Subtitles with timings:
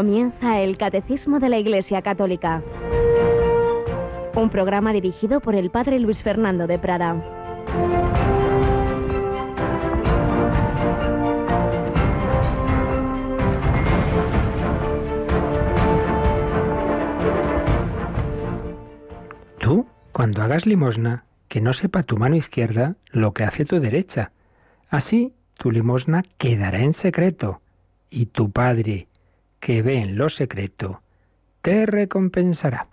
[0.00, 2.62] Comienza el Catecismo de la Iglesia Católica.
[4.34, 7.22] Un programa dirigido por el Padre Luis Fernando de Prada.
[19.58, 24.32] Tú, cuando hagas limosna, que no sepa tu mano izquierda lo que hace tu derecha.
[24.88, 27.60] Así tu limosna quedará en secreto,
[28.08, 29.09] y tu Padre,
[29.60, 31.02] que ve en lo secreto,
[31.62, 32.88] te recompensará.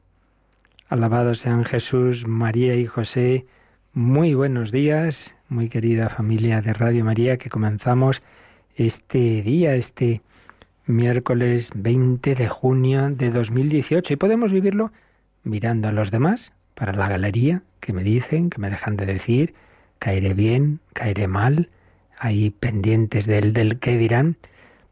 [0.90, 3.46] Alabados sean Jesús, María y José.
[3.94, 8.22] Muy buenos días, muy querida familia de Radio María, que comenzamos
[8.76, 10.22] este día, este
[10.86, 14.14] miércoles 20 de junio de 2018.
[14.14, 14.92] Y podemos vivirlo
[15.44, 19.56] mirando a los demás, para la galería, que me dicen, que me dejan de decir,
[20.00, 21.70] caeré bien, caeré mal,
[22.20, 24.38] ahí pendientes del, del qué dirán.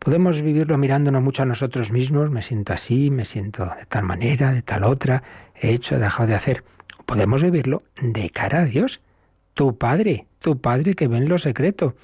[0.06, 4.54] Podemos vivirlo mirándonos mucho a nosotros mismos, me siento así, me siento de tal manera,
[4.54, 5.24] de tal otra,
[5.60, 6.64] he hecho, he dejado de hacer.
[7.08, 9.02] Podemos vivirlo de cara a Dios,
[9.56, 11.96] tu Padre, tu Padre que ve en lo secreto.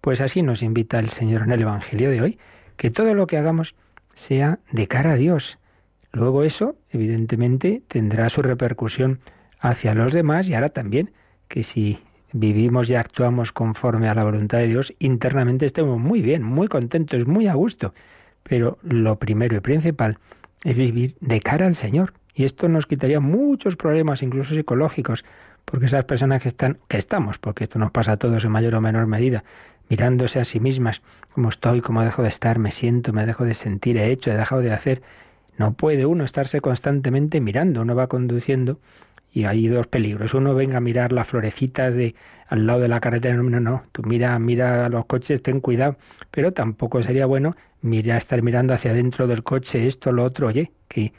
[0.00, 2.38] Pues así nos invita el Señor en el Evangelio de hoy,
[2.76, 3.74] que todo lo que hagamos
[4.14, 5.58] sea de cara a Dios.
[6.12, 9.18] Luego eso, evidentemente, tendrá su repercusión
[9.58, 11.10] hacia los demás y ahora también
[11.48, 11.98] que si
[12.32, 17.26] vivimos y actuamos conforme a la voluntad de Dios, internamente estemos muy bien, muy contentos,
[17.26, 17.94] muy a gusto.
[18.42, 20.18] Pero lo primero y principal
[20.64, 22.14] es vivir de cara al Señor.
[22.34, 25.24] Y esto nos quitaría muchos problemas, incluso psicológicos,
[25.64, 28.74] porque esas personas que están, que estamos, porque esto nos pasa a todos en mayor
[28.76, 29.44] o menor medida,
[29.88, 31.02] mirándose a sí mismas,
[31.34, 34.36] cómo estoy, cómo dejo de estar, me siento, me dejo de sentir, he hecho, he
[34.36, 35.02] dejado de hacer.
[35.56, 38.78] No puede uno estarse constantemente mirando, uno va conduciendo
[39.32, 40.34] y hay dos peligros.
[40.34, 42.14] Uno venga a mirar las florecitas de
[42.48, 43.36] al lado de la carretera.
[43.36, 45.96] No, no, tú mira, mira los coches, ten cuidado.
[46.30, 50.72] Pero tampoco sería bueno mira, estar mirando hacia adentro del coche, esto, lo otro, oye,
[50.88, 51.12] que,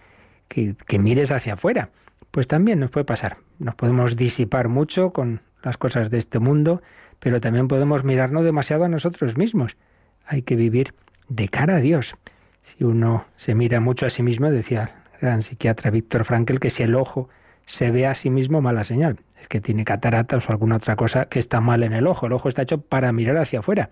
[0.48, 1.90] que, que mires hacia afuera.
[2.32, 3.38] Pues también nos puede pasar.
[3.58, 6.82] Nos podemos disipar mucho con las cosas de este mundo,
[7.20, 9.78] pero también podemos mirarnos demasiado a nosotros mismos.
[10.26, 10.94] Hay que vivir
[11.28, 12.16] de cara a Dios.
[12.62, 16.70] Si uno se mira mucho a sí mismo, decía el gran psiquiatra Víctor Frankel, que
[16.70, 17.30] si el ojo
[17.70, 19.20] se ve a sí mismo mala señal.
[19.40, 22.26] Es que tiene cataratas o alguna otra cosa que está mal en el ojo.
[22.26, 23.92] El ojo está hecho para mirar hacia afuera.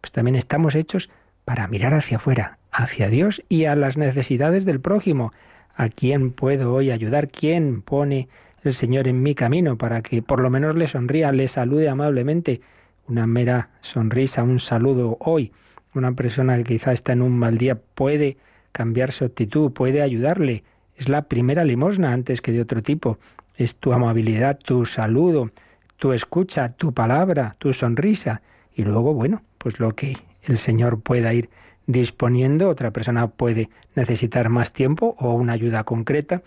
[0.00, 1.08] Pues también estamos hechos
[1.44, 5.32] para mirar hacia afuera, hacia Dios y a las necesidades del prójimo.
[5.76, 7.28] ¿A quién puedo hoy ayudar?
[7.28, 8.28] ¿Quién pone
[8.64, 12.60] el Señor en mi camino para que por lo menos le sonría, le salude amablemente?
[13.06, 15.52] Una mera sonrisa, un saludo hoy.
[15.94, 18.36] Una persona que quizá está en un mal día puede
[18.72, 20.64] cambiar su actitud, puede ayudarle
[21.02, 23.18] es la primera limosna antes que de otro tipo.
[23.56, 25.50] Es tu amabilidad, tu saludo,
[25.96, 28.40] tu escucha, tu palabra, tu sonrisa.
[28.72, 31.50] Y luego, bueno, pues lo que el Señor pueda ir
[31.88, 36.42] disponiendo, otra persona puede necesitar más tiempo o una ayuda concreta.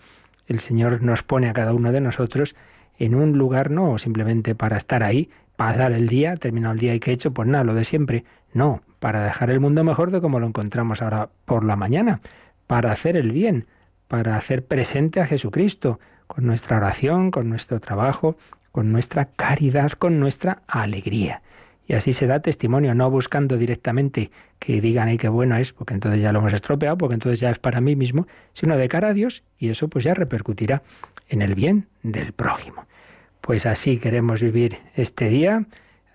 [0.46, 2.56] El Señor nos pone a cada uno de nosotros
[2.98, 7.00] en un lugar no simplemente para estar ahí, pasar el día, terminar el día y
[7.00, 8.24] que he hecho, pues nada, lo de siempre.
[8.54, 12.22] No, para dejar el mundo mejor de como lo encontramos ahora por la mañana,
[12.66, 13.66] para hacer el bien,
[14.08, 18.36] para hacer presente a Jesucristo con nuestra oración, con nuestro trabajo,
[18.72, 21.42] con nuestra caridad, con nuestra alegría.
[21.88, 25.94] Y así se da testimonio, no buscando directamente que digan, ay, qué bueno es, porque
[25.94, 29.08] entonces ya lo hemos estropeado, porque entonces ya es para mí mismo, sino de cara
[29.08, 30.82] a Dios, y eso pues ya repercutirá
[31.28, 32.86] en el bien del prójimo.
[33.40, 35.66] Pues así queremos vivir este día.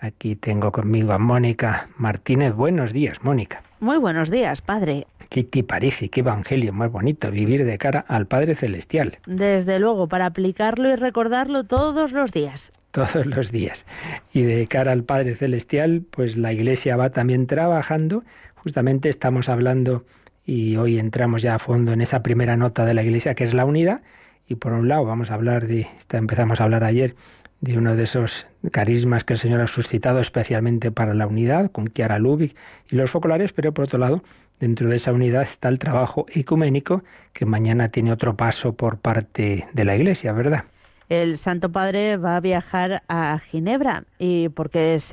[0.01, 2.53] Aquí tengo conmigo a Mónica Martínez.
[2.53, 3.63] Buenos días, Mónica.
[3.81, 5.07] Muy buenos días, Padre.
[5.29, 6.09] ¿Qué te parece?
[6.09, 9.17] Qué evangelio más bonito, vivir de cara al Padre Celestial.
[9.25, 12.71] Desde luego, para aplicarlo y recordarlo todos los días.
[12.91, 13.87] Todos los días.
[14.31, 18.23] Y de cara al Padre Celestial, pues la Iglesia va también trabajando.
[18.53, 20.05] Justamente estamos hablando
[20.45, 23.55] y hoy entramos ya a fondo en esa primera nota de la Iglesia, que es
[23.55, 24.01] la unidad.
[24.47, 27.15] Y por un lado vamos a hablar de, empezamos a hablar ayer
[27.61, 31.87] de uno de esos carismas que el Señor ha suscitado especialmente para la unidad, con
[31.87, 32.55] Chiara Lubick
[32.89, 34.23] y los focolares, pero por otro lado
[34.61, 37.03] Dentro de esa unidad está el trabajo ecuménico,
[37.33, 40.65] que mañana tiene otro paso por parte de la Iglesia, ¿verdad?
[41.09, 45.11] El Santo Padre va a viajar a Ginebra y porque es,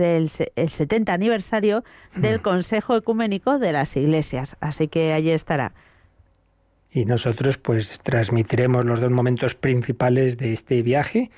[0.00, 1.84] el, el 70 aniversario
[2.16, 2.42] del hmm.
[2.42, 5.72] Consejo Ecuménico de las Iglesias, así que allí estará.
[6.90, 11.30] Y nosotros pues transmitiremos los dos momentos principales de este viaje.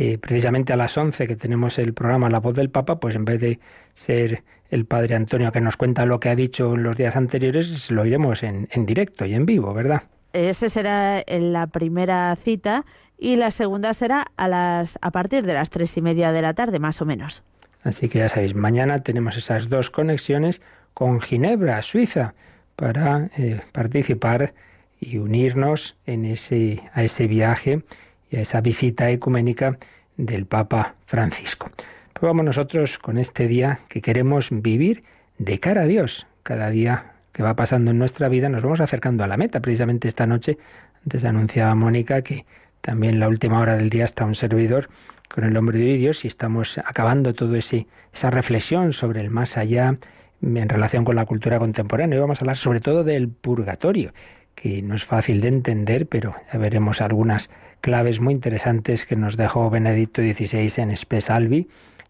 [0.00, 3.24] Eh, precisamente a las 11 que tenemos el programa La Voz del Papa, pues en
[3.24, 3.58] vez de
[3.94, 7.90] ser el padre Antonio que nos cuenta lo que ha dicho en los días anteriores,
[7.90, 10.04] lo iremos en, en directo y en vivo, ¿verdad?
[10.32, 12.84] Ese será la primera cita
[13.18, 16.54] y la segunda será a, las, a partir de las tres y media de la
[16.54, 17.42] tarde, más o menos.
[17.82, 20.60] Así que ya sabéis, mañana tenemos esas dos conexiones
[20.94, 22.34] con Ginebra, Suiza,
[22.76, 24.54] para eh, participar
[25.00, 27.82] y unirnos en ese, a ese viaje
[28.30, 29.78] y a esa visita ecuménica
[30.16, 31.70] del Papa Francisco.
[32.12, 35.04] Pues vamos nosotros con este día que queremos vivir
[35.38, 36.26] de cara a Dios.
[36.42, 39.60] Cada día que va pasando en nuestra vida nos vamos acercando a la meta.
[39.60, 40.58] Precisamente esta noche,
[41.04, 42.44] antes anunciaba Mónica que
[42.80, 44.88] también la última hora del día está un servidor
[45.32, 49.56] con el hombre de Dios y estamos acabando todo ese esa reflexión sobre el más
[49.56, 49.98] allá
[50.42, 52.16] en relación con la cultura contemporánea.
[52.16, 54.12] Y vamos a hablar sobre todo del purgatorio,
[54.54, 59.36] que no es fácil de entender, pero ya veremos algunas claves muy interesantes que nos
[59.36, 61.68] dejó Benedicto XVI en Spesalvi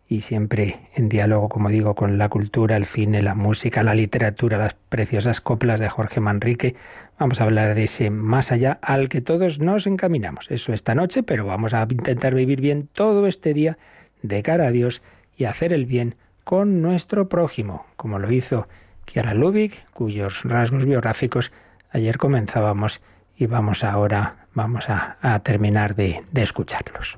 [0.09, 4.57] y siempre en diálogo, como digo, con la cultura, el cine, la música, la literatura,
[4.57, 6.75] las preciosas coplas de Jorge Manrique.
[7.19, 10.51] Vamos a hablar de ese más allá al que todos nos encaminamos.
[10.51, 13.77] Eso esta noche, pero vamos a intentar vivir bien todo este día
[14.23, 15.03] de cara a Dios
[15.37, 18.67] y hacer el bien con nuestro prójimo, como lo hizo
[19.05, 21.53] Kiara Lubick, cuyos rasgos biográficos
[21.91, 23.03] ayer comenzábamos
[23.37, 27.17] y vamos ahora vamos a, terminar de escucharlos.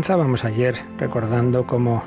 [0.00, 2.02] Comenzábamos ayer recordando cómo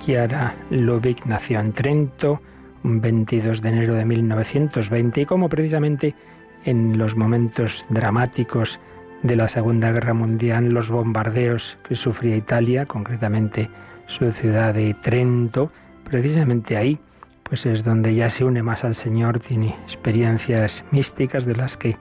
[0.00, 2.40] Chiara Lubick nació en Trento
[2.82, 6.14] un 22 de enero de 1920 y cómo precisamente
[6.64, 8.80] en los momentos dramáticos
[9.22, 13.68] de la Segunda Guerra Mundial, los bombardeos que sufría Italia, concretamente
[14.06, 15.70] su ciudad de Trento,
[16.02, 16.98] precisamente ahí,
[17.42, 21.98] pues es donde ya se une más al Señor, tiene experiencias místicas de las que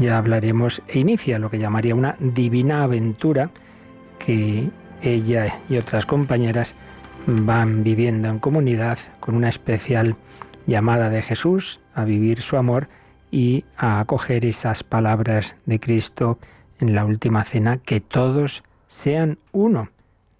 [0.00, 3.52] ya hablaremos e inicia lo que llamaría una divina aventura
[4.24, 4.70] que
[5.02, 6.74] ella y otras compañeras
[7.26, 10.16] van viviendo en comunidad con una especial
[10.66, 12.88] llamada de Jesús a vivir su amor
[13.30, 16.38] y a acoger esas palabras de Cristo
[16.78, 19.88] en la última cena, que todos sean uno.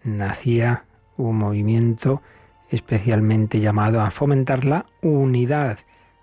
[0.05, 0.85] Nacía
[1.17, 2.23] un movimiento
[2.71, 5.79] especialmente llamado a fomentar la unidad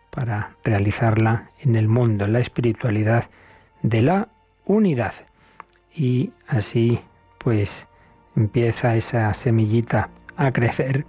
[0.10, 3.30] para realizarla en el mundo, la espiritualidad
[3.82, 4.28] de la
[4.66, 5.14] unidad.
[5.96, 7.00] Y así
[7.40, 7.88] pues
[8.36, 11.06] empieza esa semillita a crecer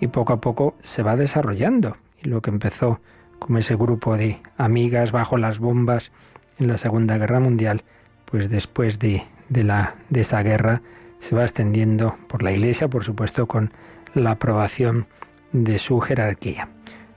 [0.00, 1.96] y poco a poco se va desarrollando.
[2.22, 3.00] Y lo que empezó
[3.38, 6.12] como ese grupo de amigas bajo las bombas
[6.58, 7.84] en la Segunda Guerra Mundial,
[8.24, 10.82] pues después de, la, de esa guerra
[11.20, 13.72] se va extendiendo por la Iglesia, por supuesto, con
[14.14, 15.06] la aprobación
[15.52, 16.68] de su jerarquía.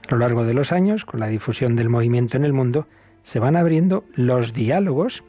[0.06, 2.86] A lo largo de los años, con la difusión del movimiento en el mundo,
[3.22, 5.22] se van abriendo los diálogos,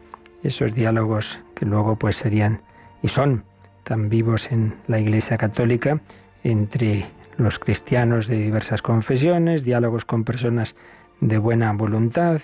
[0.44, 2.62] esos diálogos que luego pues serían
[3.02, 3.44] y son
[3.84, 6.02] tan vivos en la Iglesia Católica
[6.44, 7.08] entre
[7.38, 10.76] los cristianos de diversas confesiones, diálogos con personas
[11.22, 12.42] de buena voluntad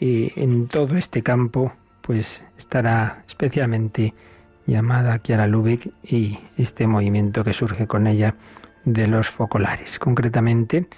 [0.00, 1.72] y en todo este campo
[2.02, 4.14] pues estará especialmente
[4.66, 8.34] llamada Chiara Lubick y este movimiento que surge con ella
[8.84, 9.98] de los focolares.
[9.98, 10.88] Concretamente,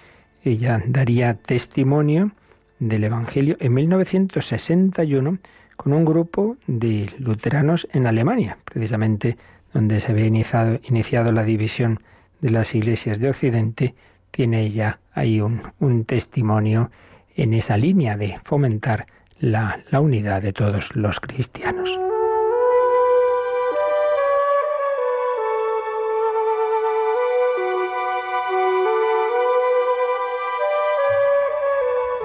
[0.43, 2.33] ella daría testimonio
[2.79, 5.38] del Evangelio en 1961
[5.76, 9.37] con un grupo de luteranos en Alemania, precisamente
[9.73, 12.00] donde se había iniciado, la división
[12.40, 13.95] de las iglesias de Occidente,
[14.31, 16.90] tiene ella ahí un, un testimonio
[17.37, 19.07] en esa línea de fomentar
[19.38, 21.99] la, la unidad de todos los cristianos.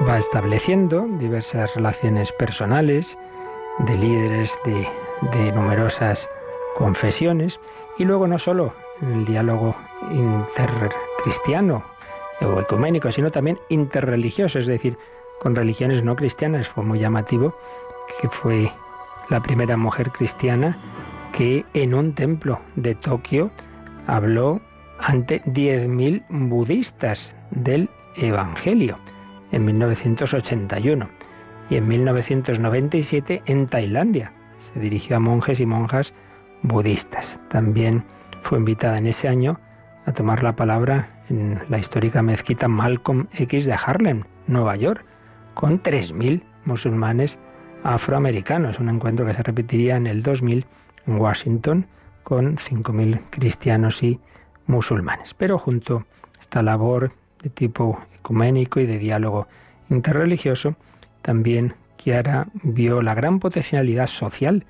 [0.08, 3.18] va estableciendo diversas relaciones personales
[3.80, 6.30] de líderes de, numerosas
[6.78, 7.60] confesiones
[7.98, 9.76] y luego no solo el diálogo
[10.12, 11.84] intercristiano
[12.42, 14.98] o ecuménico, sino también interreligioso, es decir,
[15.42, 16.68] con religiones no cristianas.
[16.70, 17.58] Fue muy llamativo
[18.22, 18.72] que fue
[19.30, 20.78] la primera mujer cristiana
[21.34, 23.52] que en un templo de Tokio
[24.08, 24.62] habló
[25.00, 28.98] ante 10.000 budistas del Evangelio
[29.52, 31.19] en 1981
[31.70, 34.34] y en 1997 en Tailandia.
[34.58, 36.14] Se dirigió a monjes y monjas
[36.62, 37.40] budistas.
[37.50, 38.04] También
[38.42, 39.60] fue invitada en ese año
[40.06, 45.06] a tomar la palabra en la histórica mezquita Malcolm X de Harlem, Nueva York,
[45.54, 47.38] con 3.000 musulmanes
[47.84, 48.80] afroamericanos.
[48.80, 50.66] Un encuentro que se repetiría en el 2000
[51.08, 51.88] en Washington
[52.24, 54.20] con 5.000 cristianos y
[54.68, 55.34] musulmanes.
[55.34, 57.12] Pero junto a esta labor
[57.42, 59.48] de tipo ecuménico y de diálogo
[59.90, 60.76] interreligioso,
[61.22, 64.66] también Chiara vio la gran potencialidad social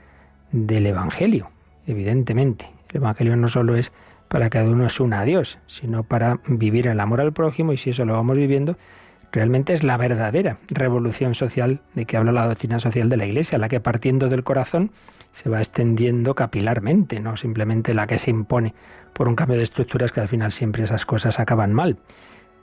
[0.52, 1.50] del Evangelio,
[1.86, 2.70] evidentemente.
[2.90, 3.92] El Evangelio no solo es
[4.28, 7.78] para cada uno se una a Dios, sino para vivir el amor al prójimo y
[7.78, 8.78] si eso lo vamos viviendo,
[9.32, 13.58] realmente es la verdadera revolución social de que habla la doctrina social de la Iglesia,
[13.58, 14.92] la que partiendo del corazón
[15.34, 18.74] se va extendiendo capilarmente, no simplemente la que se impone
[19.14, 21.98] por un cambio de estructuras que al final siempre esas cosas acaban mal.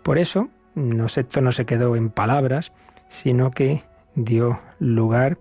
[0.03, 2.73] Por eso, no, esto no se quedó en palabras,
[3.11, 3.83] sino que
[4.15, 5.39] dio lugar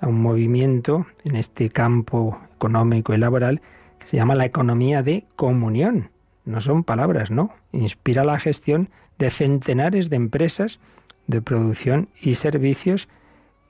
[0.00, 3.60] a un movimiento en este campo económico y laboral
[3.98, 6.10] que se llama la economía de comunión.
[6.44, 7.50] No son palabras, no.
[7.72, 10.80] Inspira la gestión de centenares de empresas
[11.26, 13.08] de producción y servicios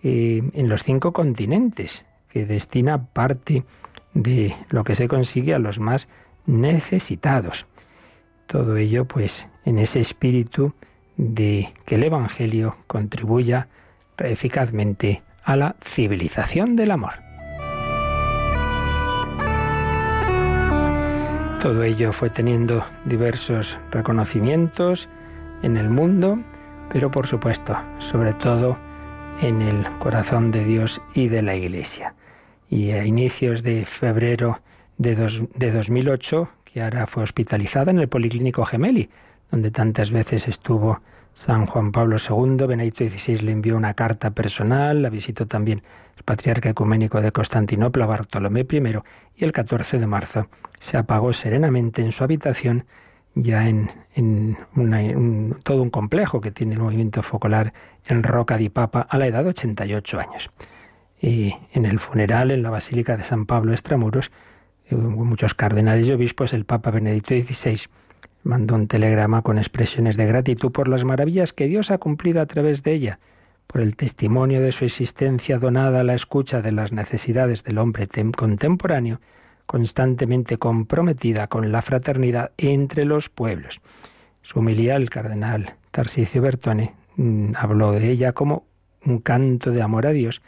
[0.02, 3.64] eh, en los cinco continentes, que destina parte
[4.12, 6.08] de lo que se consigue a los más
[6.44, 7.66] necesitados.
[8.46, 10.74] Todo ello, pues, en ese espíritu
[11.16, 13.68] de que el Evangelio contribuya
[14.18, 17.14] eficazmente a la civilización del amor.
[21.62, 25.08] Todo ello fue teniendo diversos reconocimientos
[25.62, 26.38] en el mundo,
[26.92, 28.76] pero por supuesto, sobre todo
[29.40, 32.14] en el corazón de Dios y de la Iglesia.
[32.68, 34.60] Y a inicios de febrero
[34.98, 35.16] de,
[35.54, 36.48] de 2008,
[36.82, 39.08] ahora fue hospitalizada en el Policlínico Gemelli,
[39.50, 41.00] donde tantas veces estuvo
[41.36, 42.66] San Juan Pablo II.
[42.66, 45.82] Benedicto XVI le envió una carta personal, la visitó también
[46.16, 48.82] el patriarca ecuménico de Constantinopla, Bartolomé I,
[49.36, 50.48] y el 14 de marzo
[50.80, 52.86] se apagó serenamente en su habitación,
[53.34, 54.56] ya en,
[55.62, 57.74] todo un complejo que tiene el movimiento focolar
[58.06, 60.50] en Roca di Papa a la edad de 88 años.
[61.20, 64.30] Y en el funeral en la Basílica de San Pablo Extramuros,
[64.88, 67.88] eh, muchos cardenales y obispos, el Papa Benedicto XVI
[68.46, 72.46] mandó un telegrama con expresiones de gratitud por las maravillas que Dios ha cumplido a
[72.46, 73.18] través de ella,
[73.66, 78.06] por el testimonio de su existencia donada a la escucha de las necesidades del hombre
[78.36, 79.20] contemporáneo,
[79.66, 83.80] constantemente comprometida con la fraternidad entre los pueblos.
[84.42, 88.64] Su humildad, el cardenal Tarsicio Bertone, mm, habló de ella como
[89.04, 90.40] un canto de amor a Dios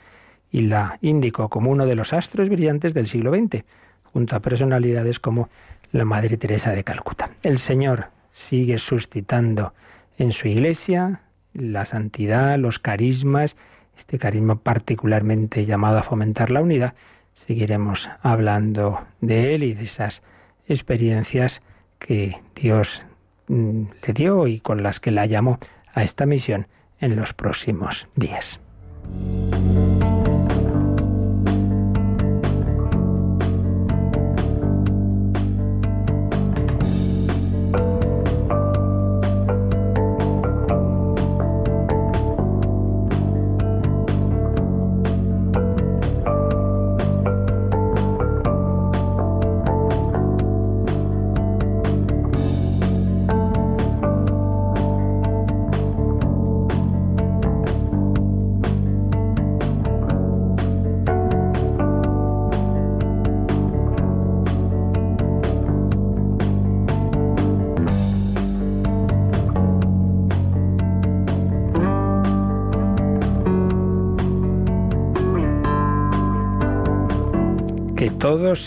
[0.53, 3.65] y la indicó como uno de los astros brillantes del siglo XX,
[4.05, 5.49] junto a personalidades como
[5.93, 7.31] la Madre Teresa de Calcuta.
[7.43, 9.75] El Señor sigue suscitando
[10.17, 13.57] en su iglesia la santidad, los carismas,
[13.97, 16.95] este carisma particularmente llamado a fomentar la unidad.
[17.35, 20.23] Seguiremos hablando de él y de esas
[20.67, 21.63] experiencias
[21.99, 23.03] que Dios
[23.49, 25.59] mm, le dio y con las que la llamó
[25.93, 26.67] a esta misión
[27.01, 28.61] en los próximos días.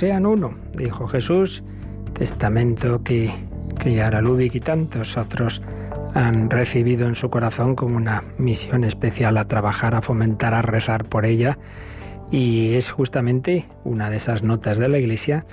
[0.02, 1.64] Sean uno, dijo Jesús,
[2.14, 3.32] testamento que,
[3.80, 5.62] que Yara Lubick y tantos otros
[6.16, 11.06] han recibido en su corazón como una misión especial a trabajar, a fomentar, a rezar
[11.06, 11.60] por ella.
[12.32, 15.46] Y es justamente una de esas notas de la Iglesia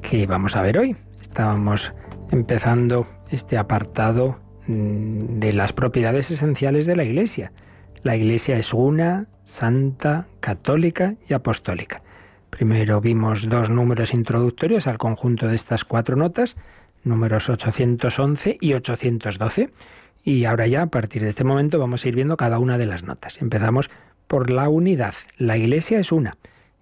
[0.00, 0.94] que vamos a ver hoy.
[1.20, 1.92] Estábamos
[2.30, 4.38] empezando este apartado
[4.68, 7.50] mm, de las propiedades esenciales de la Iglesia.
[8.04, 12.02] La Iglesia es una, santa, católica y apostólica.
[12.58, 16.56] Primero vimos dos números introductorios al conjunto de estas cuatro notas,
[17.04, 19.70] números 811 y 812.
[20.24, 22.86] Y ahora ya, a partir de este momento, vamos a ir viendo cada una de
[22.86, 23.40] las notas.
[23.40, 23.90] Empezamos
[24.26, 25.14] por la unidad.
[25.36, 26.36] La Iglesia es una.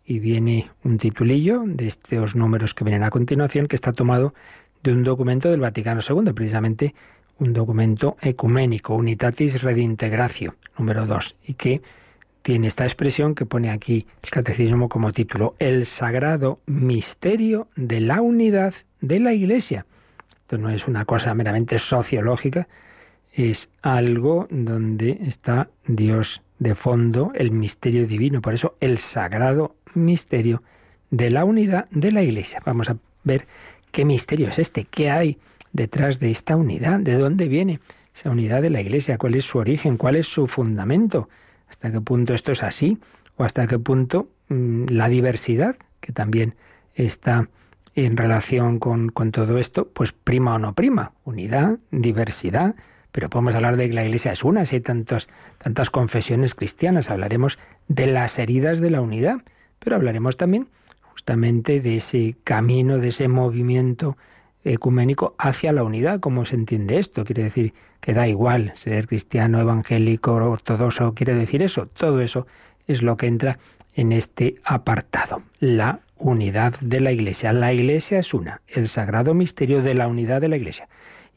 [0.06, 4.32] Y viene un titulillo de estos números que vienen a continuación, que está tomado
[4.82, 6.94] de un documento del Vaticano II, precisamente
[7.38, 11.82] un documento ecuménico, Unitatis Redintegratio, número 2, y que
[12.46, 18.20] tiene esta expresión que pone aquí el catecismo como título, el sagrado misterio de la
[18.20, 19.84] unidad de la Iglesia.
[20.42, 22.68] Esto no es una cosa meramente sociológica,
[23.32, 30.62] es algo donde está Dios de fondo, el misterio divino, por eso el sagrado misterio
[31.10, 32.62] de la unidad de la Iglesia.
[32.64, 33.48] Vamos a ver
[33.90, 35.38] qué misterio es este, qué hay
[35.72, 37.80] detrás de esta unidad, de dónde viene
[38.14, 41.28] esa unidad de la Iglesia, cuál es su origen, cuál es su fundamento,
[41.68, 42.98] hasta qué punto esto es así
[43.36, 46.54] o hasta qué punto mm, la diversidad, que también
[46.94, 47.48] está
[47.94, 52.74] en relación con, con, todo esto, pues prima o no prima, unidad, diversidad,
[53.10, 57.10] pero podemos hablar de que la Iglesia es una, si hay tantos, tantas confesiones cristianas,
[57.10, 57.58] hablaremos
[57.88, 59.38] de las heridas de la unidad,
[59.78, 60.68] pero hablaremos también
[61.00, 64.18] justamente de ese camino, de ese movimiento
[64.64, 66.20] ecuménico hacia la unidad.
[66.20, 67.24] ¿Cómo se entiende esto?
[67.24, 71.86] Quiere decir que da igual ser cristiano, evangélico, ortodoxo, quiere decir eso.
[71.86, 72.46] Todo eso
[72.86, 73.58] es lo que entra
[73.94, 75.42] en este apartado.
[75.58, 77.52] La unidad de la Iglesia.
[77.52, 80.88] La Iglesia es una, el sagrado misterio de la unidad de la Iglesia.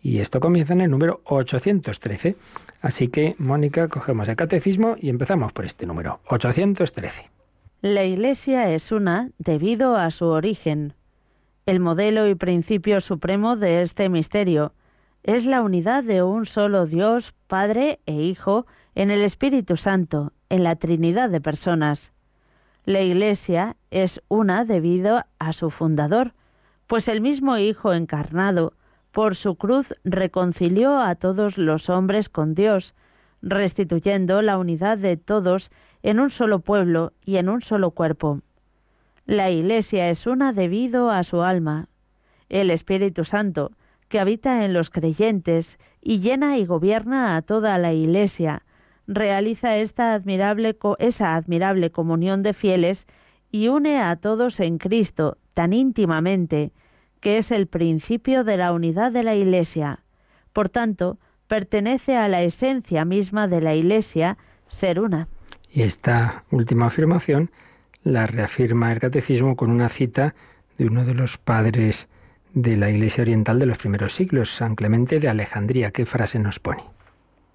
[0.02, 2.36] Y esto comienza en el número 813.
[2.82, 7.30] Así que, Mónica, cogemos el catecismo y empezamos por este número, 813.
[7.82, 10.94] La Iglesia es una debido a su origen.
[11.66, 14.74] El modelo y principio supremo de este misterio
[15.36, 20.64] es la unidad de un solo Dios, Padre e Hijo, en el Espíritu Santo, en
[20.64, 22.14] la Trinidad de personas.
[22.84, 26.34] La Iglesia es una debido a su fundador,
[26.88, 28.74] pues el mismo Hijo encarnado,
[29.12, 32.96] por su cruz, reconcilió a todos los hombres con Dios,
[33.44, 35.70] restituyendo la unidad de todos
[36.02, 38.42] en un solo pueblo y en un solo cuerpo.
[39.28, 41.88] La Iglesia es una debido a su alma,
[42.50, 43.74] el Espíritu Santo,
[44.10, 48.64] que habita en los creyentes y llena y gobierna a toda la Iglesia,
[49.08, 53.08] realiza esta admirable esa admirable comunión de fieles
[53.52, 56.72] y une a todos en Cristo tan íntimamente,
[57.20, 60.04] que es el principio de la unidad de la Iglesia.
[60.54, 64.38] Por tanto, pertenece a la esencia misma de la Iglesia
[64.68, 65.28] ser una.
[65.72, 67.52] Y esta última afirmación
[68.04, 70.36] la reafirma el catecismo con una cita
[70.78, 72.08] de uno de los padres
[72.54, 75.92] de la Iglesia Oriental de los primeros siglos, San Clemente de Alejandría.
[75.92, 76.84] ¿Qué frase nos pone?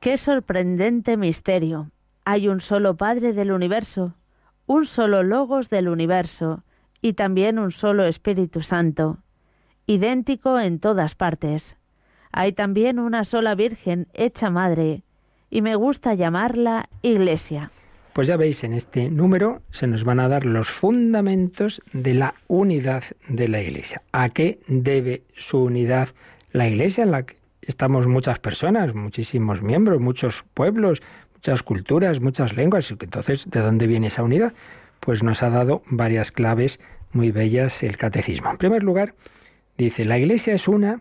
[0.00, 1.90] Qué sorprendente misterio.
[2.24, 4.14] Hay un solo Padre del universo,
[4.66, 6.62] un solo Logos del universo
[7.00, 9.18] y también un solo Espíritu Santo,
[9.87, 11.76] idéntico en todas partes.
[12.33, 15.02] Hay también una sola Virgen hecha Madre,
[15.50, 17.70] y me gusta llamarla Iglesia.
[18.14, 22.37] Pues ya veis, en este número se nos van a dar los fundamentos de la
[22.46, 24.03] unidad de la Iglesia.
[24.12, 26.11] ¿A qué debe su unidad
[26.53, 31.03] la Iglesia en la que estamos muchas personas, muchísimos miembros, muchos pueblos,
[31.35, 32.88] muchas culturas, muchas lenguas?
[32.92, 34.53] Entonces, ¿de dónde viene esa unidad?
[35.00, 36.79] Pues nos ha dado varias claves
[37.12, 38.48] muy bellas el catecismo.
[38.48, 39.16] En primer lugar,
[39.77, 41.00] dice, la Iglesia es una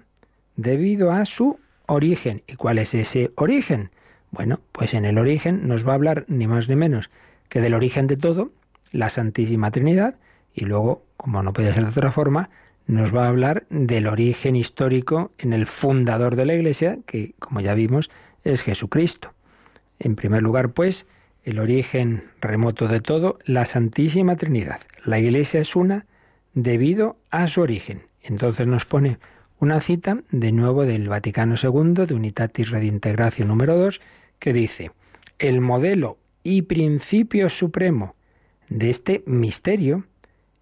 [0.55, 2.41] debido a su origen.
[2.47, 3.91] ¿Y cuál es ese origen?
[4.33, 7.11] Bueno, pues en el origen nos va a hablar ni más ni menos
[7.49, 8.49] que del origen de todo,
[8.91, 10.15] la Santísima Trinidad,
[10.55, 12.49] y luego, como no puede ser de otra forma,
[12.87, 17.61] nos va a hablar del origen histórico en el fundador de la Iglesia, que, como
[17.61, 18.09] ya vimos,
[18.43, 19.33] es Jesucristo.
[19.99, 21.05] En primer lugar, pues,
[21.43, 24.81] el origen remoto de todo, la Santísima Trinidad.
[25.05, 26.07] La Iglesia es una
[26.55, 28.07] debido a su origen.
[28.23, 29.19] Entonces nos pone
[29.59, 34.01] una cita de nuevo del Vaticano II, de Unitatis Redintegratio número 2,
[34.43, 34.91] que dice,
[35.39, 38.13] el modelo y principio supremo
[38.67, 40.03] de este misterio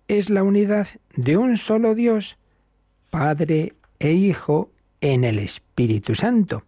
[0.08, 2.38] es la unidad de un solo Dios,
[3.10, 4.70] Padre e Hijo,
[5.02, 6.62] en el Espíritu Santo,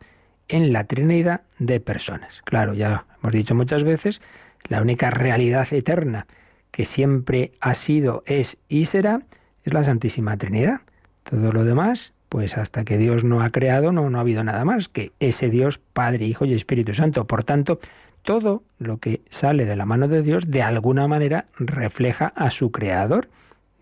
[0.47, 2.41] en la Trinidad de personas.
[2.45, 4.19] Claro, ya hemos dicho muchas veces,
[4.63, 6.25] la única realidad eterna
[6.71, 9.21] que siempre ha sido, es y será,
[9.63, 10.81] es la Santísima Trinidad.
[11.25, 14.65] Todo lo demás pues hasta que Dios no ha creado no, no ha habido nada
[14.65, 17.27] más que ese Dios Padre, Hijo y Espíritu Santo.
[17.27, 17.79] Por tanto,
[18.23, 22.71] todo lo que sale de la mano de Dios de alguna manera refleja a su
[22.71, 23.29] creador,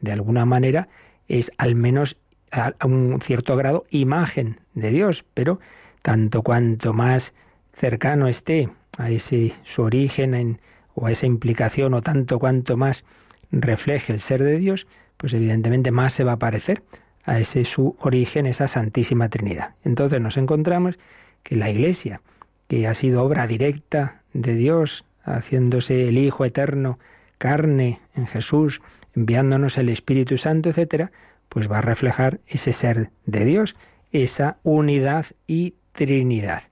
[0.02, 0.90] de alguna manera
[1.30, 2.18] es al menos
[2.52, 5.62] a un cierto grado imagen de Dios, pero
[6.02, 7.34] tanto cuanto más
[7.72, 10.60] cercano esté a ese su origen en,
[10.94, 13.06] o a esa implicación o tanto cuanto más
[13.50, 16.84] refleje el ser de Dios, pues evidentemente más se va a parecer
[17.24, 19.76] a ese su origen, esa Santísima Trinidad.
[19.84, 20.98] Entonces nos encontramos
[21.44, 22.22] que la Iglesia,
[22.68, 27.00] que ha sido obra directa de Dios, haciéndose el Hijo eterno,
[27.38, 28.82] carne en Jesús,
[29.16, 31.12] enviándonos el Espíritu Santo, etcétera,
[31.50, 33.76] pues va a reflejar ese ser de Dios,
[34.12, 36.64] esa unidad y Trinidad.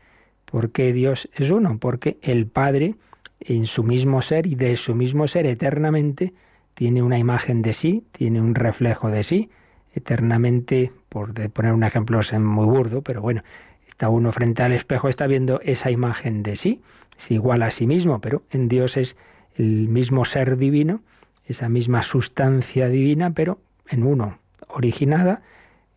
[0.46, 1.78] ¿Por qué Dios es uno?
[1.80, 2.96] Porque el Padre,
[3.40, 6.34] en su mismo ser y de su mismo ser eternamente,
[6.74, 9.50] tiene una imagen de sí, tiene un reflejo de sí,
[9.94, 13.44] eternamente, por poner un ejemplo muy burdo, pero bueno,
[13.88, 16.82] está uno frente al espejo, está viendo esa imagen de sí,
[17.18, 19.16] es igual a sí mismo, pero en Dios es
[19.56, 21.02] el mismo ser divino,
[21.46, 25.42] esa misma sustancia divina, pero en uno originada,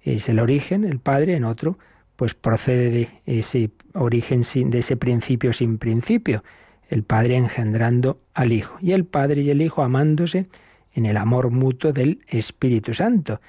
[0.00, 1.78] es el origen, el Padre, en otro,
[2.16, 6.42] pues procede de ese origen sin, de ese principio sin principio,
[6.88, 10.46] el Padre engendrando al Hijo y el Padre y el Hijo amándose
[10.94, 13.40] en el amor mutuo del Espíritu Santo.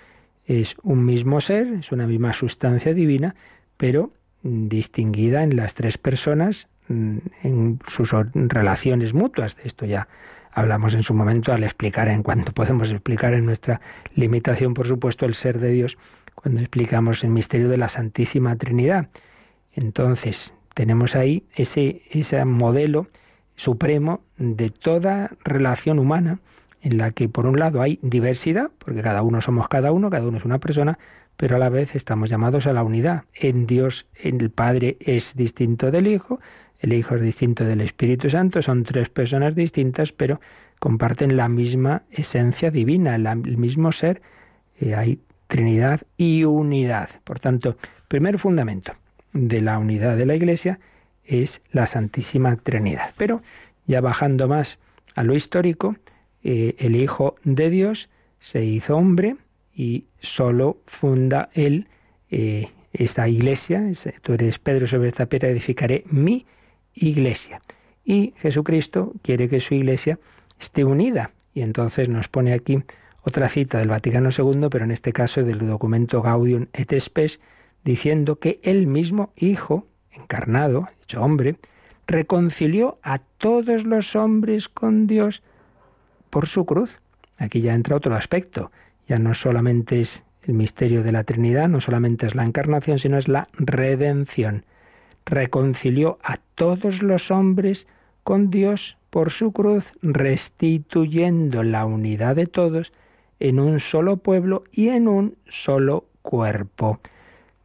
[0.45, 3.35] Es un mismo ser, es una misma sustancia divina,
[3.77, 4.11] pero
[4.43, 9.55] distinguida en las tres personas mm, en sus relaciones mutuas.
[9.55, 10.07] De esto ya
[10.51, 13.81] hablamos en su momento al explicar, en cuanto podemos explicar en nuestra
[14.15, 15.97] limitación, por supuesto, el ser de Dios,
[16.35, 19.09] cuando explicamos el misterio de la Santísima Trinidad.
[19.71, 23.07] Entonces, tenemos ahí ese, ese modelo
[23.55, 26.39] supremo de toda relación humana
[26.83, 30.27] en la que por un lado hay diversidad, porque cada uno somos cada uno, cada
[30.27, 30.99] uno es una persona,
[31.37, 33.23] pero a la vez estamos llamados a la unidad.
[33.33, 36.39] En Dios, el Padre es distinto del Hijo,
[36.79, 40.41] el Hijo es distinto del Espíritu Santo, son tres personas distintas, pero
[40.79, 44.21] comparten la misma esencia divina, el mismo ser.
[44.79, 47.09] Eh, hay Trinidad y unidad.
[47.23, 48.93] Por tanto, primer fundamento
[49.31, 50.79] de la unidad de la Iglesia
[51.23, 53.13] es la Santísima Trinidad.
[53.17, 53.41] Pero
[53.85, 54.79] ya bajando más
[55.15, 55.95] a lo histórico,
[56.43, 59.37] eh, el Hijo de Dios se hizo hombre
[59.73, 61.87] y solo funda él
[62.29, 63.83] eh, esta iglesia.
[64.21, 66.45] Tú eres Pedro sobre esta piedra, edificaré mi
[66.93, 67.61] iglesia.
[68.03, 70.19] Y Jesucristo quiere que su iglesia
[70.59, 71.31] esté unida.
[71.53, 72.83] Y entonces nos pone aquí
[73.21, 77.39] otra cita del Vaticano II, pero en este caso del documento Gaudium et Spes,
[77.83, 81.55] diciendo que el mismo Hijo, encarnado, hecho hombre,
[82.05, 85.41] reconcilió a todos los hombres con Dios
[86.33, 86.99] por su cruz.
[87.37, 88.71] Aquí ya entra otro aspecto.
[89.07, 93.17] Ya no solamente es el misterio de la Trinidad, no solamente es la encarnación, sino
[93.17, 94.65] es la redención
[95.25, 97.87] reconcilió a todos los hombres
[98.23, 102.93] con Dios por su cruz, restituyendo la unidad de todos
[103.39, 106.99] en un solo pueblo y en un solo cuerpo.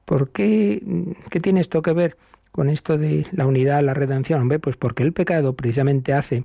[0.05, 0.83] ¿Por qué,
[1.31, 2.17] qué tiene esto que ver
[2.53, 4.41] con esto de la unidad, la redención?
[4.41, 6.45] Hombre, pues porque el pecado precisamente hace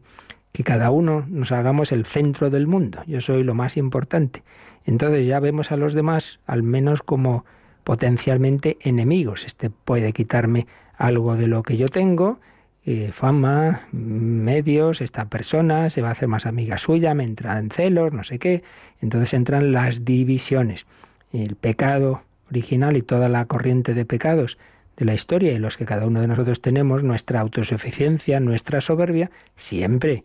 [0.54, 3.02] que cada uno nos hagamos el centro del mundo.
[3.08, 4.44] Yo soy lo más importante.
[4.86, 7.44] Entonces ya vemos a los demás al menos como
[7.84, 9.46] potencialmente enemigos.
[9.46, 12.39] Este puede quitarme algo de lo que yo tengo,
[12.86, 18.13] eh, fama, medios, esta persona se va a hacer más amiga suya, me entran celos,
[18.13, 18.63] no sé qué.
[19.02, 20.86] Entonces entran las divisiones.
[21.32, 24.60] El pecado original y toda la corriente de pecados
[24.98, 29.32] de la historia y los que cada uno de nosotros tenemos, nuestra autosuficiencia, nuestra soberbia,
[29.56, 30.24] siempre,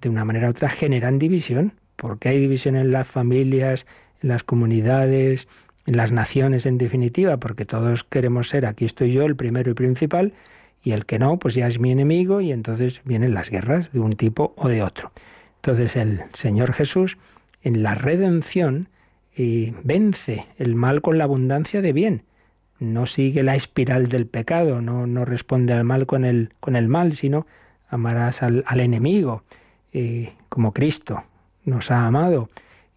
[0.00, 1.72] de una manera u otra, generan división.
[1.96, 3.84] porque hay división en las familias,
[4.22, 5.48] en las comunidades,
[5.84, 9.74] en las naciones en definitiva, porque todos queremos ser, aquí estoy yo, el primero y
[9.74, 10.32] principal,
[10.82, 14.00] y el que no, pues ya es mi enemigo, y entonces vienen las guerras de
[14.00, 15.12] un tipo o de otro.
[15.56, 17.18] Entonces el Señor Jesús,
[17.62, 18.88] en la redención,
[19.36, 22.22] eh, vence el mal con la abundancia de bien.
[22.78, 26.88] No sigue la espiral del pecado, no, no responde al mal con el, con el
[26.88, 27.46] mal, sino
[27.90, 29.42] amarás al, enemigo,
[29.92, 31.24] eh, como Cristo
[31.64, 32.48] nos ha amado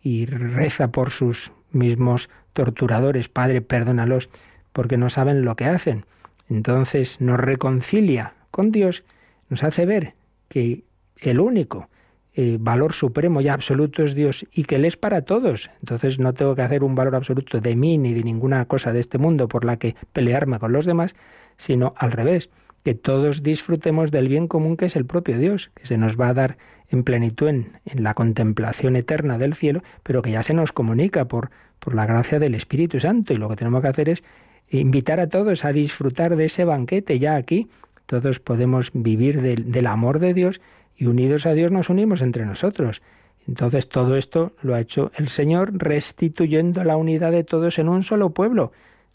[0.02, 4.30] y reza por sus mismos torturadores, Padre, perdónalos,
[4.72, 6.06] porque no saben lo que hacen.
[6.50, 9.04] Entonces nos reconcilia con Dios,
[9.50, 10.14] nos hace ver
[10.50, 10.84] que
[11.18, 11.90] el único
[12.36, 15.70] eh, valor supremo y absoluto es Dios y que Él es para todos.
[15.80, 19.00] Entonces no tengo que hacer un valor absoluto de mí ni de ninguna cosa de
[19.00, 21.16] este mundo por la que pelearme con los demás,
[21.58, 22.50] sino al revés,
[22.84, 26.30] que todos disfrutemos del bien común que es el propio Dios, que se nos va
[26.30, 26.58] a dar
[26.90, 31.26] en plenitud en, en la contemplación eterna del cielo, pero que ya se nos comunica
[31.26, 33.34] por, por la gracia del Espíritu Santo.
[33.34, 34.24] Y lo que tenemos que hacer es
[34.70, 37.70] invitar a todos a disfrutar de ese banquete ya aquí.
[38.06, 40.62] Todos podemos vivir del, amor de Dios
[40.96, 43.02] y unidos a Dios nos unimos entre nosotros.
[43.48, 48.04] Entonces todo esto lo ha hecho el Señor restituyendo la unidad de todos en un
[48.04, 48.72] solo pueblo.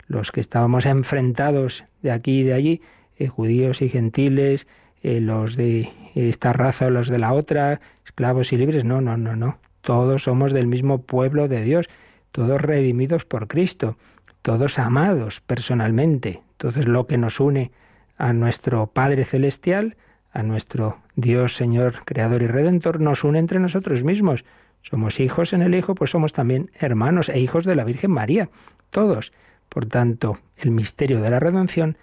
[0.07, 2.83] Los que estábamos enfrentados de aquí y de allí,
[3.17, 4.67] eh, judíos y gentiles,
[5.03, 9.17] eh, los de esta raza o los de la otra, esclavos y libres, no, no,
[9.17, 9.59] no, no.
[9.81, 11.89] Todos somos del mismo pueblo de Dios
[12.33, 13.97] todos redimidos por Cristo,
[14.43, 16.43] todos amados personalmente.
[16.53, 17.73] Entonces lo que nos une
[18.17, 19.97] a nuestro Padre Celestial,
[20.33, 24.45] a nuestro Dios Señor Creador y Redentor, nos une entre nosotros mismos.
[24.83, 28.51] Somos hijos en el Hijo, pues somos también hermanos e hijos de la Virgen María,
[28.91, 29.33] todos.
[29.69, 31.99] Por tanto, el misterio de la redención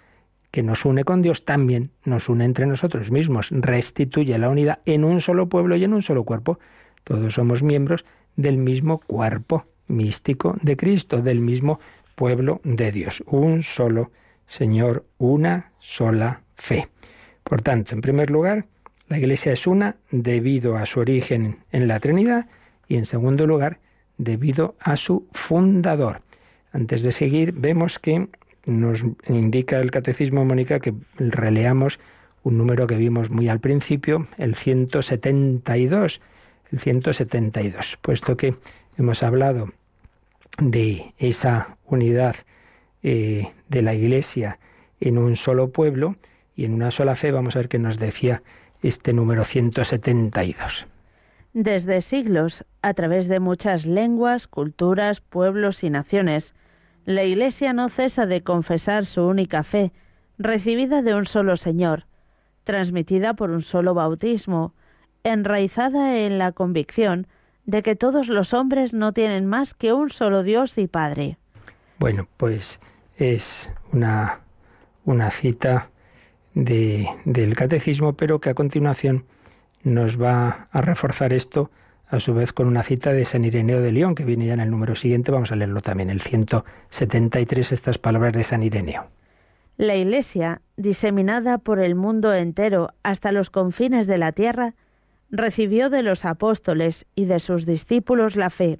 [0.56, 5.04] que nos une con Dios también nos une entre nosotros mismos, restituye la unidad en
[5.04, 6.58] un solo pueblo y en un solo cuerpo.
[7.04, 11.78] Todos somos miembros del mismo cuerpo místico de Cristo, del mismo
[12.14, 13.22] pueblo de Dios.
[13.26, 14.12] Un solo
[14.46, 16.88] Señor, una sola fe.
[17.44, 18.64] Por tanto, en primer lugar,
[19.08, 22.46] la Iglesia es una debido a su origen en la Trinidad
[22.88, 23.78] y en segundo lugar,
[24.16, 26.22] debido a su fundador.
[26.72, 28.30] Antes de seguir, vemos que
[28.66, 31.98] nos indica el Catecismo Mónica que releamos
[32.42, 36.20] un número que vimos muy al principio, el 172,
[36.72, 38.54] el 172, puesto que
[38.98, 39.70] hemos hablado
[40.58, 42.36] de esa unidad
[43.02, 44.58] eh, de la Iglesia
[45.00, 46.16] en un solo pueblo
[46.54, 48.42] y en una sola fe, vamos a ver qué nos decía
[48.82, 50.86] este número 172.
[51.52, 56.54] Desde siglos, a través de muchas lenguas, culturas, pueblos y naciones,
[57.06, 59.92] la Iglesia no cesa de confesar su única fe,
[60.38, 62.04] recibida de un solo Señor,
[62.64, 64.74] transmitida por un solo bautismo,
[65.22, 67.28] enraizada en la convicción
[67.64, 71.38] de que todos los hombres no tienen más que un solo Dios y Padre.
[71.98, 72.80] Bueno, pues
[73.16, 74.40] es una,
[75.04, 75.90] una cita
[76.54, 79.24] de, del catecismo, pero que a continuación
[79.84, 81.70] nos va a reforzar esto
[82.08, 84.60] a su vez con una cita de San Ireneo de León, que viene ya en
[84.60, 89.06] el número siguiente, vamos a leerlo también, el 173, estas palabras de San Ireneo.
[89.76, 94.74] La Iglesia, diseminada por el mundo entero hasta los confines de la tierra,
[95.30, 98.78] recibió de los apóstoles y de sus discípulos la fe,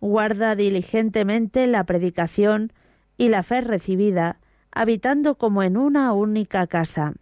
[0.00, 2.72] guarda diligentemente la predicación
[3.16, 4.38] y la fe recibida,
[4.70, 7.14] habitando como en una única casa.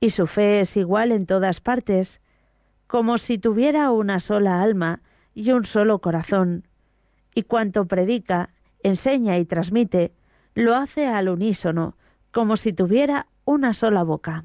[0.00, 2.20] Y su fe es igual en todas partes,
[2.94, 5.00] como si tuviera una sola alma
[5.34, 6.62] y un solo corazón.
[7.34, 8.50] Y cuanto predica,
[8.84, 10.12] enseña y transmite,
[10.54, 11.96] lo hace al unísono,
[12.30, 14.44] como si tuviera una sola boca.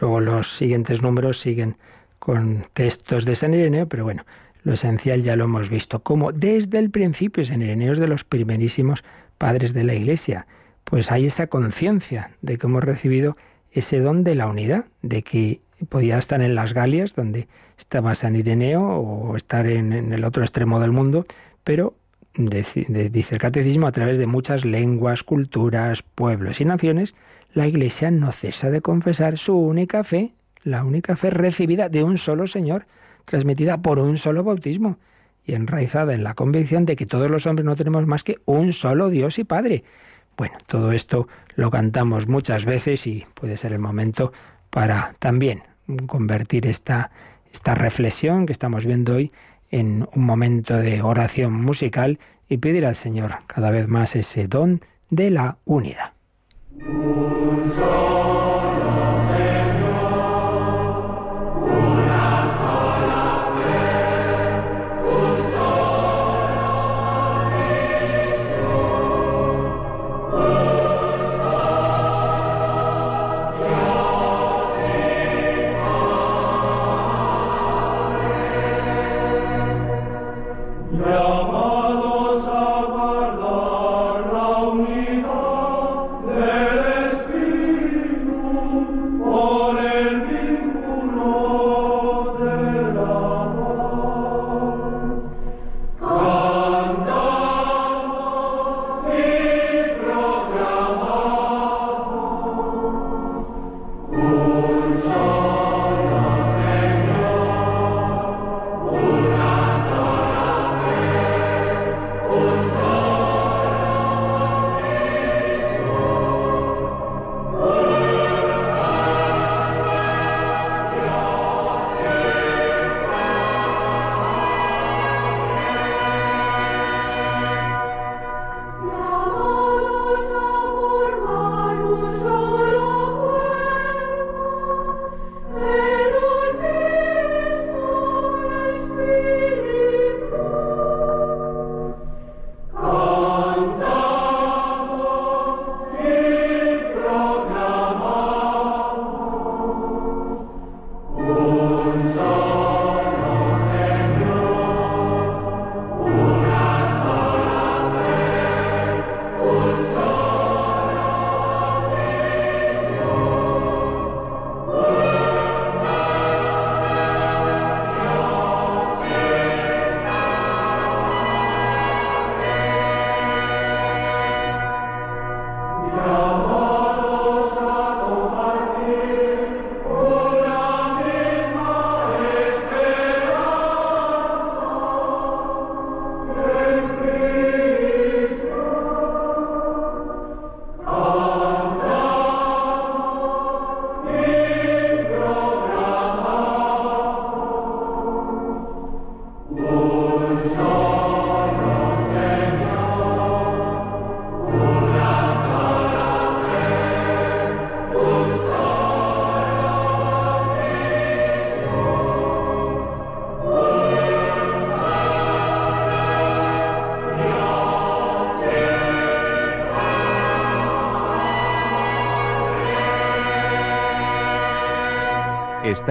[0.00, 1.76] Luego los siguientes números siguen
[2.18, 4.24] con textos de San Ireneo, pero bueno,
[4.64, 8.24] lo esencial ya lo hemos visto, como desde el principio San Ireneo es de los
[8.24, 9.04] primerísimos
[9.38, 10.48] padres de la Iglesia,
[10.82, 13.36] pues hay esa conciencia de que hemos recibido
[13.70, 18.36] ese don de la unidad, de que podía estar en las Galias, donde estaba San
[18.36, 21.26] Ireneo, o estar en, el otro extremo del mundo,
[21.64, 21.94] pero
[22.34, 27.14] dice el catecismo, a través de muchas lenguas, culturas, pueblos y naciones,
[27.52, 32.18] la Iglesia no cesa de confesar su única fe, la única fe recibida de un
[32.18, 32.86] solo Señor,
[33.24, 34.98] transmitida por un solo bautismo
[35.44, 38.72] y enraizada en la convicción de que todos los hombres no tenemos más que un
[38.72, 39.84] solo Dios y Padre.
[40.36, 44.32] Bueno, todo esto lo cantamos muchas veces y puede ser el momento
[44.70, 45.62] para también
[46.06, 47.10] convertir esta,
[47.52, 49.32] esta reflexión que estamos viendo hoy
[49.70, 54.80] en un momento de oración musical y pedir al Señor cada vez más ese don
[55.10, 56.12] de la unidad.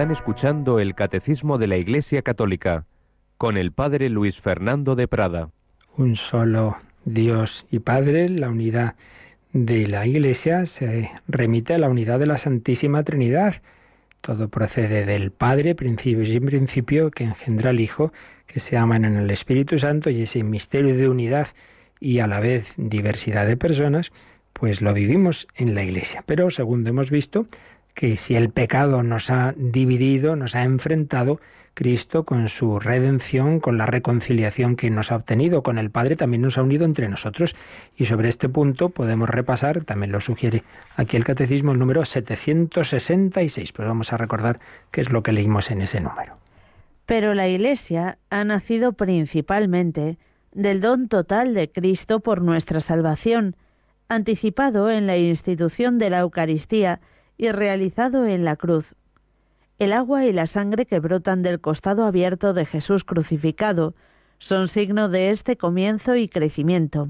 [0.00, 2.86] Están escuchando el Catecismo de la Iglesia Católica
[3.36, 5.50] con el Padre Luis Fernando de Prada.
[5.98, 8.94] Un solo Dios y Padre, la unidad
[9.52, 13.56] de la Iglesia se remite a la unidad de la Santísima Trinidad.
[14.22, 18.10] Todo procede del Padre, principio y principio, que engendra al Hijo,
[18.46, 21.48] que se aman en el Espíritu Santo y ese misterio de unidad
[22.00, 24.12] y a la vez diversidad de personas,
[24.54, 26.24] pues lo vivimos en la Iglesia.
[26.24, 27.48] Pero, segundo hemos visto,
[28.00, 31.38] que si el pecado nos ha dividido, nos ha enfrentado,
[31.74, 36.40] Cristo con su redención, con la reconciliación que nos ha obtenido con el Padre, también
[36.40, 37.54] nos ha unido entre nosotros.
[37.98, 40.62] Y sobre este punto podemos repasar, también lo sugiere
[40.96, 43.72] aquí el Catecismo, el número 766.
[43.72, 44.60] Pues vamos a recordar
[44.90, 46.38] qué es lo que leímos en ese número.
[47.04, 50.16] Pero la Iglesia ha nacido principalmente
[50.52, 53.56] del don total de Cristo por nuestra salvación,
[54.08, 57.00] anticipado en la institución de la Eucaristía
[57.40, 58.94] y realizado en la cruz.
[59.78, 63.94] El agua y la sangre que brotan del costado abierto de Jesús crucificado
[64.38, 67.08] son signo de este comienzo y crecimiento.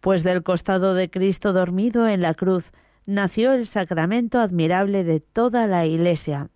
[0.00, 2.70] Pues del costado de Cristo dormido en la cruz
[3.06, 6.50] nació el sacramento admirable de toda la Iglesia.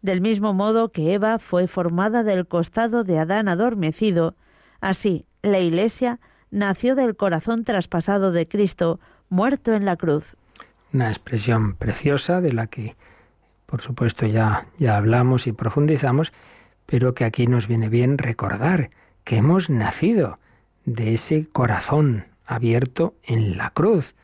[0.00, 4.36] Del mismo modo que Eva fue formada del costado de Adán adormecido,
[4.80, 6.20] así la Iglesia
[6.52, 10.36] nació del corazón traspasado de Cristo, muerto en la cruz.
[10.96, 12.96] Una expresión preciosa de la que
[13.66, 16.32] por supuesto ya, ya hablamos y profundizamos,
[16.86, 18.88] pero que aquí nos viene bien recordar
[19.22, 20.38] que hemos nacido
[20.86, 24.14] de ese corazón abierto en la cruz.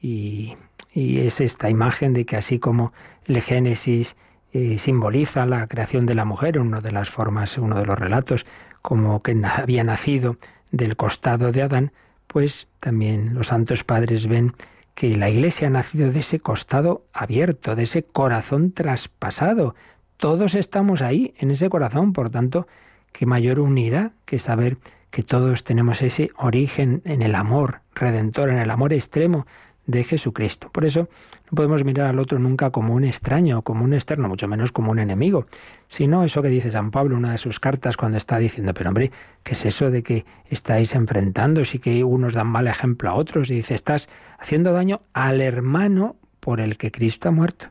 [0.00, 0.56] Y,
[0.90, 2.94] y es esta imagen de que así como
[3.26, 4.16] el Génesis
[4.54, 8.46] eh, simboliza la creación de la mujer, una de las formas, uno de los relatos,
[8.80, 10.38] como que había nacido
[10.70, 11.92] del costado de Adán,
[12.26, 14.54] pues también los santos padres ven
[14.96, 19.74] que la Iglesia ha nacido de ese costado abierto, de ese corazón traspasado.
[20.16, 22.66] Todos estamos ahí, en ese corazón, por tanto,
[23.12, 24.78] qué mayor unidad que saber
[25.10, 29.46] que todos tenemos ese origen en el amor redentor, en el amor extremo
[29.84, 30.70] de Jesucristo.
[30.72, 31.10] Por eso
[31.50, 34.92] no podemos mirar al otro nunca como un extraño, como un externo, mucho menos como
[34.92, 35.46] un enemigo,
[35.88, 38.88] sino eso que dice San Pablo en una de sus cartas cuando está diciendo, pero
[38.88, 43.14] hombre, ¿qué es eso de que estáis enfrentando y que unos dan mal ejemplo a
[43.14, 43.50] otros?
[43.50, 47.66] Y dice, estás haciendo daño al hermano por el que Cristo ha muerto.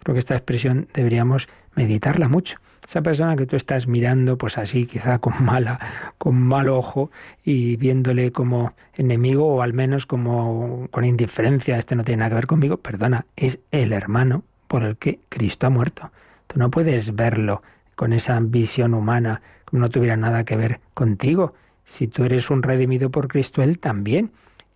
[0.00, 2.56] Creo que esta expresión deberíamos meditarla mucho
[2.90, 5.78] esa persona que tú estás mirando, pues así, quizá con mala,
[6.18, 7.12] con mal ojo
[7.44, 12.34] y viéndole como enemigo o al menos como con indiferencia, este no tiene nada que
[12.34, 16.10] ver conmigo, perdona, es el hermano por el que Cristo ha muerto.
[16.48, 17.62] Tú no puedes verlo
[17.94, 21.54] con esa visión humana, como no tuviera nada que ver contigo.
[21.84, 24.32] Si tú eres un redimido por Cristo, Él también.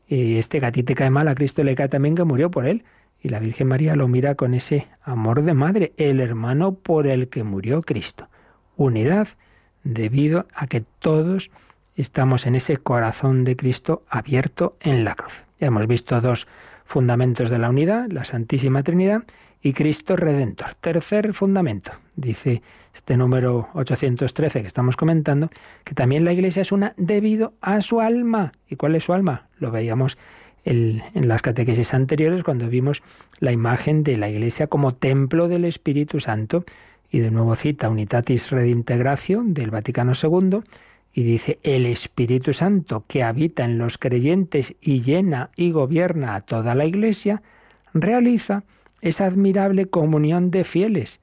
[0.08, 2.84] Este gatito cae mal, a Cristo le cae también que murió por Él.
[3.20, 7.28] Y la Virgen María lo mira con ese amor de madre, el hermano por el
[7.28, 8.28] que murió Cristo.
[8.76, 9.28] Unidad
[9.82, 11.50] debido a que todos
[11.96, 15.32] estamos en ese corazón de Cristo abierto en la cruz.
[15.58, 16.46] Ya hemos visto dos
[16.84, 19.22] fundamentos de la unidad, la Santísima Trinidad
[19.62, 20.74] y Cristo Redentor.
[20.74, 22.62] Tercer fundamento, dice
[22.94, 25.50] este número 813 que estamos comentando,
[25.84, 28.52] que también la Iglesia es una debido a su alma.
[28.68, 29.48] ¿Y cuál es su alma?
[29.58, 30.16] Lo veíamos
[30.64, 33.02] en las catequesis anteriores cuando vimos
[33.38, 36.64] la imagen de la Iglesia como templo del Espíritu Santo
[37.10, 40.60] y de nuevo cita Unitatis Redintegratio del Vaticano II
[41.12, 46.40] y dice el Espíritu Santo que habita en los creyentes y llena y gobierna a
[46.40, 47.42] toda la Iglesia
[47.92, 48.64] realiza
[49.02, 51.20] esa admirable comunión de fieles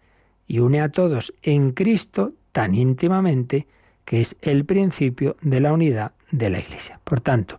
[0.52, 3.68] y une a todos en Cristo tan íntimamente
[4.04, 7.00] que es el principio de la unidad de la Iglesia.
[7.06, 7.58] Por tanto,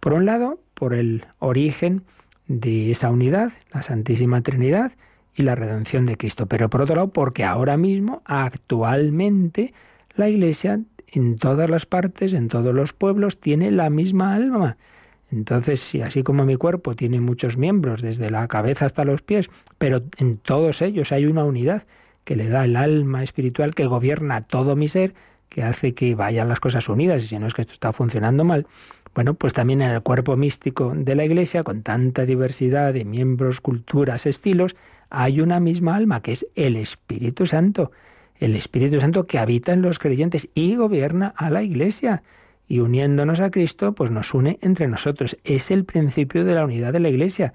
[0.00, 2.02] por un lado, por el origen
[2.48, 4.90] de esa unidad, la Santísima Trinidad
[5.36, 6.46] y la redención de Cristo.
[6.46, 9.72] Pero por otro lado, porque ahora mismo, actualmente,
[10.16, 14.76] la Iglesia en todas las partes, en todos los pueblos, tiene la misma alma.
[15.30, 19.50] Entonces, si así como mi cuerpo tiene muchos miembros, desde la cabeza hasta los pies,
[19.78, 21.84] pero en todos ellos hay una unidad
[22.24, 25.14] que le da el alma espiritual que gobierna todo mi ser,
[25.48, 28.44] que hace que vayan las cosas unidas, y si no es que esto está funcionando
[28.44, 28.66] mal,
[29.14, 33.60] bueno, pues también en el cuerpo místico de la Iglesia, con tanta diversidad de miembros,
[33.60, 34.74] culturas, estilos,
[35.08, 37.92] hay una misma alma, que es el Espíritu Santo.
[38.40, 42.24] El Espíritu Santo que habita en los creyentes y gobierna a la Iglesia.
[42.66, 45.36] Y uniéndonos a Cristo, pues nos une entre nosotros.
[45.44, 47.52] Es el principio de la unidad de la Iglesia.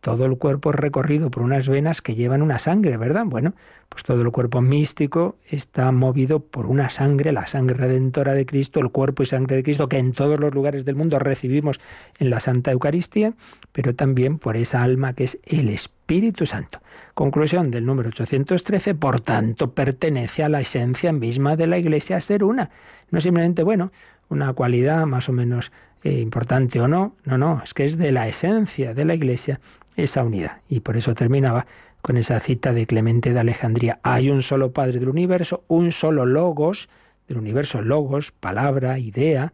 [0.00, 3.24] Todo el cuerpo es recorrido por unas venas que llevan una sangre, ¿verdad?
[3.26, 3.54] Bueno,
[3.90, 8.80] pues todo el cuerpo místico está movido por una sangre, la sangre redentora de Cristo,
[8.80, 11.80] el cuerpo y sangre de Cristo que en todos los lugares del mundo recibimos
[12.18, 13.34] en la Santa Eucaristía,
[13.72, 16.80] pero también por esa alma que es el Espíritu Santo.
[17.14, 22.44] Conclusión del número 813, por tanto, pertenece a la esencia misma de la Iglesia ser
[22.44, 22.70] una.
[23.10, 23.92] No simplemente, bueno,
[24.30, 25.72] una cualidad más o menos
[26.02, 29.60] eh, importante o no, no, no, es que es de la esencia de la Iglesia
[30.02, 30.58] esa unidad.
[30.68, 31.66] Y por eso terminaba
[32.02, 33.98] con esa cita de Clemente de Alejandría.
[34.02, 36.88] Hay un solo Padre del universo, un solo logos
[37.28, 39.52] del universo, logos, palabra, idea,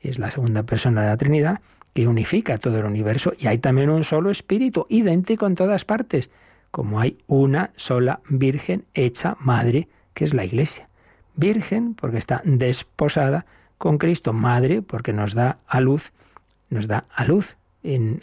[0.00, 1.60] es la segunda persona de la Trinidad,
[1.92, 6.30] que unifica todo el universo, y hay también un solo espíritu, idéntico en todas partes,
[6.70, 10.88] como hay una sola Virgen hecha madre, que es la Iglesia.
[11.34, 13.44] Virgen porque está desposada
[13.76, 16.12] con Cristo, madre porque nos da a luz,
[16.70, 17.56] nos da a luz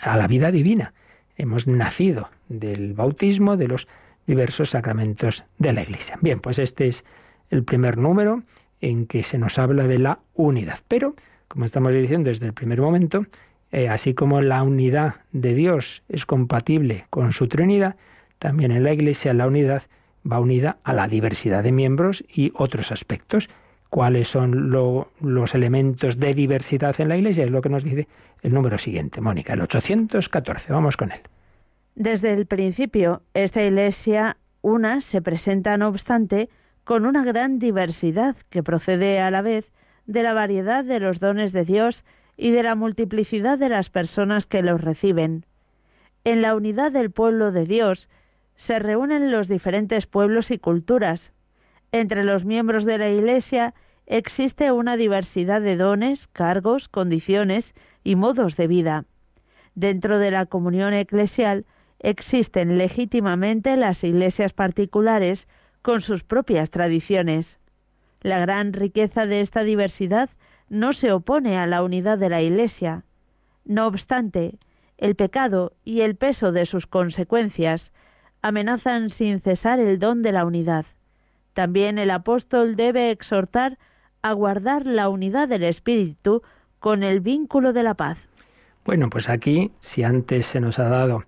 [0.02, 0.94] a la vida divina
[1.38, 3.88] hemos nacido del bautismo, de los
[4.28, 6.18] diversos sacramentos de la Iglesia.
[6.22, 7.04] Bien, pues este es
[7.50, 8.44] el primer número
[8.82, 10.80] en que se nos habla de la unidad.
[10.88, 11.16] Pero,
[11.48, 13.26] como estamos diciendo desde el primer momento,
[13.72, 17.96] eh, así como la unidad de Dios es compatible con su Trinidad,
[18.40, 19.84] también en la Iglesia la unidad
[20.30, 23.50] va unida a la diversidad de miembros y otros aspectos.
[23.90, 27.46] ¿Cuáles son los elementos de diversidad en la Iglesia?
[27.46, 28.08] Es lo que nos dice
[28.42, 30.74] el número siguiente, Mónica, el 814.
[30.74, 31.22] Vamos con él.
[31.96, 36.50] Desde el principio, esta Iglesia una se presenta, no obstante,
[36.84, 39.72] con una gran diversidad que procede a la vez
[40.08, 42.04] de la variedad de los dones de Dios
[42.36, 45.46] y de la multiplicidad de las personas que los reciben.
[46.24, 48.10] En la unidad del pueblo de Dios
[48.56, 51.32] se reúnen los diferentes pueblos y culturas.
[51.92, 53.74] Entre los miembros de la Iglesia
[54.06, 57.74] existe una diversidad de dones, cargos, condiciones
[58.04, 59.06] y modos de vida.
[59.74, 61.66] Dentro de la comunión eclesial
[62.00, 65.48] existen legítimamente las iglesias particulares
[65.82, 67.60] con sus propias tradiciones.
[68.22, 70.30] La gran riqueza de esta diversidad
[70.70, 73.04] no se opone a la unidad de la Iglesia.
[73.66, 74.58] No obstante,
[74.98, 77.92] el pecado y el peso de sus consecuencias
[78.42, 80.86] amenazan sin cesar el don de la unidad.
[81.56, 83.78] También el apóstol debe exhortar
[84.22, 86.44] a guardar la unidad del Espíritu
[86.80, 88.28] con el vínculo de la paz.
[88.84, 91.24] Bueno, pues aquí, si antes se nos ha dado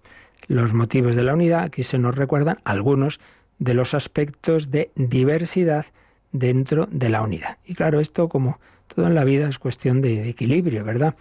[0.50, 3.22] los motivos de la unidad, aquí se nos recuerdan algunos
[3.58, 5.86] de los aspectos de diversidad
[6.34, 7.58] dentro de la unidad.
[7.66, 8.60] Y claro, esto como
[8.94, 11.16] todo en la vida es cuestión de, equilibrio, ¿verdad?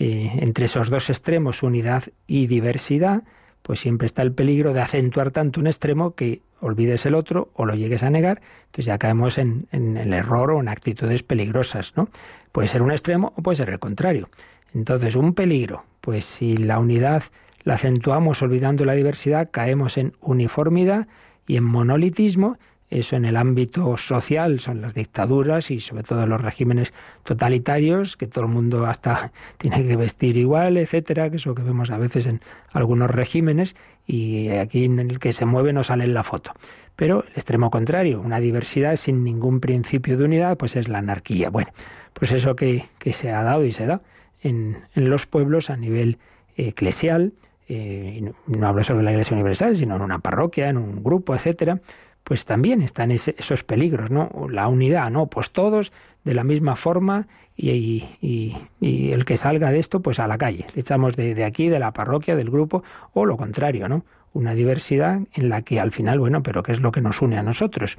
[0.00, 3.22] Eh, entre esos dos extremos, unidad y diversidad,
[3.62, 7.66] pues siempre está el peligro de acentuar tanto un extremo que olvides el otro o
[7.66, 12.08] lo llegues a negar, entonces ya caemos en, el error o en actitudes peligrosas, ¿no?
[12.52, 14.28] Puede ser un extremo o puede ser el contrario.
[14.74, 17.22] Entonces, un peligro, pues si la unidad
[17.64, 21.06] la acentuamos olvidando la diversidad, caemos en uniformidad
[21.46, 22.58] y en monolitismo
[22.90, 28.26] eso en el ámbito social son las dictaduras y sobre todo los regímenes totalitarios, que
[28.26, 31.98] todo el mundo hasta tiene que vestir igual, etcétera, que es lo que vemos a
[31.98, 32.40] veces en
[32.72, 33.76] algunos regímenes
[34.06, 36.52] y aquí en el que se mueve no sale en la foto.
[36.96, 41.50] Pero el extremo contrario, una diversidad sin ningún principio de unidad, pues es la anarquía.
[41.50, 41.70] Bueno,
[42.14, 44.00] pues eso que, que se ha dado y se da
[44.40, 46.18] en, en los pueblos a nivel
[46.56, 47.34] eclesial,
[47.68, 51.34] eh, no hablo solo de la Iglesia Universal, sino en una parroquia, en un grupo,
[51.34, 51.80] etcétera,
[52.24, 54.30] pues también están esos peligros, ¿no?
[54.50, 55.26] La unidad, ¿no?
[55.26, 55.92] Pues todos
[56.24, 60.66] de la misma forma y, el que salga de esto, pues a la calle.
[60.74, 64.04] Le echamos de, aquí, de la parroquia, del grupo, o lo contrario, ¿no?
[64.32, 67.38] Una diversidad en la que al final, bueno, pero ¿qué es lo que nos une
[67.38, 67.96] a nosotros?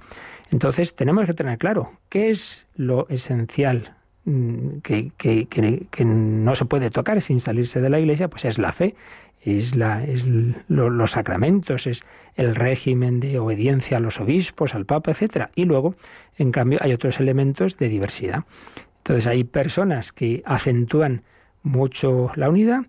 [0.52, 3.96] Entonces tenemos que tener claro qué es lo esencial
[4.26, 8.58] mm, que, que, que no se puede tocar sin salirse de la iglesia, pues es
[8.58, 8.96] la fe
[9.42, 10.26] es, la, es
[10.68, 12.04] los sacramentos, es
[12.36, 15.52] el régimen de obediencia a los obispos, al Papa, etcétera.
[15.56, 15.96] Y luego,
[16.38, 18.46] en cambio, hay otros elementos de diversidad.
[19.00, 21.24] Entonces hay personas que acentúan
[21.64, 22.82] mucho la unidad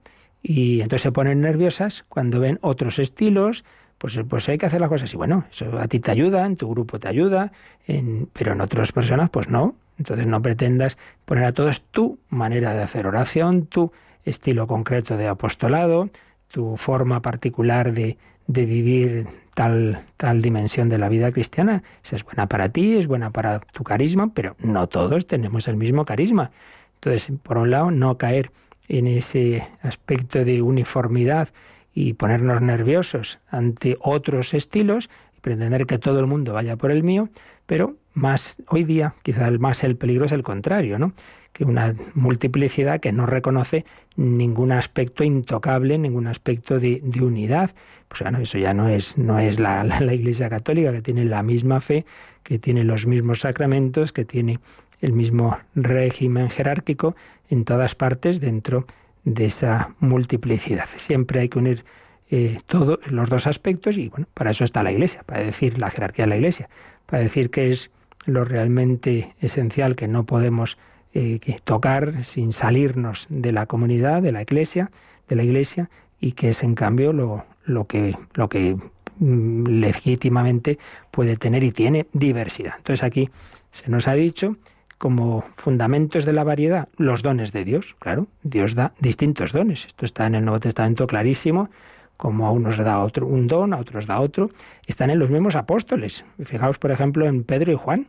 [0.42, 3.64] y entonces se ponen nerviosas cuando ven otros estilos,
[3.98, 5.16] pues, pues hay que hacer las cosas así.
[5.16, 7.52] Bueno, eso a ti te ayuda, en tu grupo te ayuda,
[7.86, 9.74] en, pero en otras personas pues no.
[9.98, 10.96] Entonces no pretendas
[11.26, 13.92] poner a todos tu manera de hacer oración, tu
[14.24, 16.08] estilo concreto de apostolado,
[16.50, 21.82] tu forma particular de, de vivir tal, tal dimensión de la vida cristiana.
[22.04, 25.76] Esa es buena para ti, es buena para tu carisma, pero no todos tenemos el
[25.76, 26.50] mismo carisma.
[26.94, 28.50] Entonces, por un lado, no caer
[28.88, 31.48] en ese aspecto de uniformidad
[31.94, 37.02] y ponernos nerviosos ante otros estilos y pretender que todo el mundo vaya por el
[37.02, 37.28] mío,
[37.66, 41.12] pero más hoy día, quizás más el peligro es el contrario, ¿no?
[41.52, 43.84] Que una multiplicidad que no reconoce
[44.16, 47.72] ningún aspecto intocable, ningún aspecto de, unidad.
[48.08, 51.42] Pues bueno, eso ya no es, no es la, la, Iglesia Católica, que tiene la
[51.42, 52.06] misma fe,
[52.42, 54.60] que tiene los mismos sacramentos, que tiene
[55.00, 57.16] el mismo régimen jerárquico
[57.48, 58.86] en todas partes dentro
[59.24, 60.86] de esa multiplicidad.
[60.98, 61.84] Siempre hay que unir
[62.30, 65.90] eh, todos los dos aspectos y bueno, para eso está la Iglesia, para decir la
[65.90, 66.68] jerarquía de la Iglesia,
[67.06, 67.90] para decir que es
[68.24, 70.78] lo realmente esencial que no podemos
[71.14, 74.90] eh, tocar sin salirnos de la comunidad, de la Iglesia,
[75.28, 75.90] de la Iglesia
[76.20, 78.76] y que es en cambio lo, lo que lo que
[79.18, 80.78] mm, legítimamente
[81.10, 82.74] puede tener y tiene diversidad.
[82.78, 83.30] Entonces aquí
[83.72, 84.56] se nos ha dicho
[84.98, 87.96] como fundamentos de la variedad los dones de Dios.
[88.00, 89.86] Claro, Dios da distintos dones.
[89.86, 91.70] Esto está en el Nuevo Testamento clarísimo,
[92.18, 94.50] como a unos da otro un don, a otros da otro.
[94.86, 96.26] Están en los mismos apóstoles.
[96.44, 98.08] Fijaos, por ejemplo, en Pedro y Juan.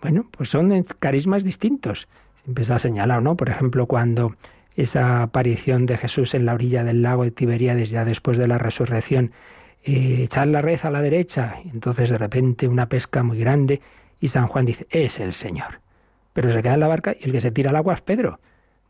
[0.00, 2.08] Bueno, pues son carismas distintos.
[2.44, 3.36] Siempre se ha señalado, ¿no?
[3.36, 4.34] Por ejemplo, cuando
[4.74, 8.58] esa aparición de Jesús en la orilla del lago de Tiberíades, ya después de la
[8.58, 9.32] resurrección,
[9.84, 13.80] eh, echar la red a la derecha, entonces de repente una pesca muy grande,
[14.20, 15.82] y San Juan dice, es el Señor
[16.32, 18.40] pero se queda en la barca y el que se tira al agua es Pedro.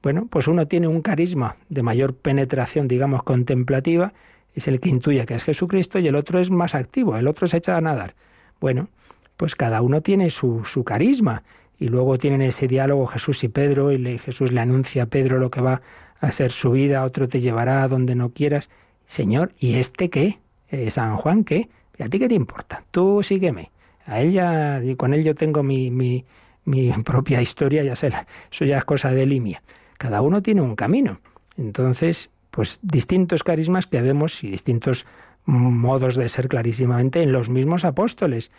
[0.02, 4.12] Bueno, pues uno tiene un carisma de mayor penetración, digamos, contemplativa,
[4.54, 7.46] es el que intuye que es Jesucristo, y el otro es más activo, el otro
[7.46, 8.14] se echa a nadar.
[8.60, 8.88] Bueno,
[9.36, 11.42] pues cada uno tiene su, su carisma,
[11.82, 15.40] y luego tienen ese diálogo Jesús y Pedro, y le, Jesús le anuncia a Pedro
[15.40, 15.82] lo que va
[16.20, 18.70] a ser su vida, otro te llevará a donde no quieras.
[19.06, 20.38] Señor, ¿y este qué?
[20.68, 21.68] Eh, San Juan, ¿qué?
[21.98, 22.84] ¿Y a ti qué te importa?
[22.92, 23.72] Tú sígueme.
[24.06, 26.24] A él ya, con él yo tengo mi, mi,
[26.64, 28.12] mi propia historia, ya sé,
[28.52, 29.64] eso ya es cosa de Limia.
[29.98, 31.18] Cada uno tiene un camino.
[31.56, 35.04] Entonces, pues distintos carismas que vemos y distintos
[35.46, 38.52] modos de ser clarísimamente en los mismos apóstoles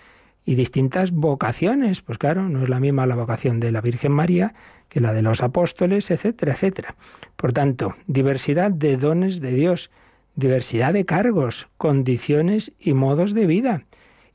[0.45, 2.01] y distintas vocaciones.
[2.01, 4.53] Pues claro, no es la misma la vocación de la Virgen María
[4.89, 6.95] que la de los apóstoles, etcétera, etcétera.
[7.35, 9.89] Por tanto, diversidad de dones de Dios,
[10.35, 13.85] diversidad de cargos, condiciones y modos de vida.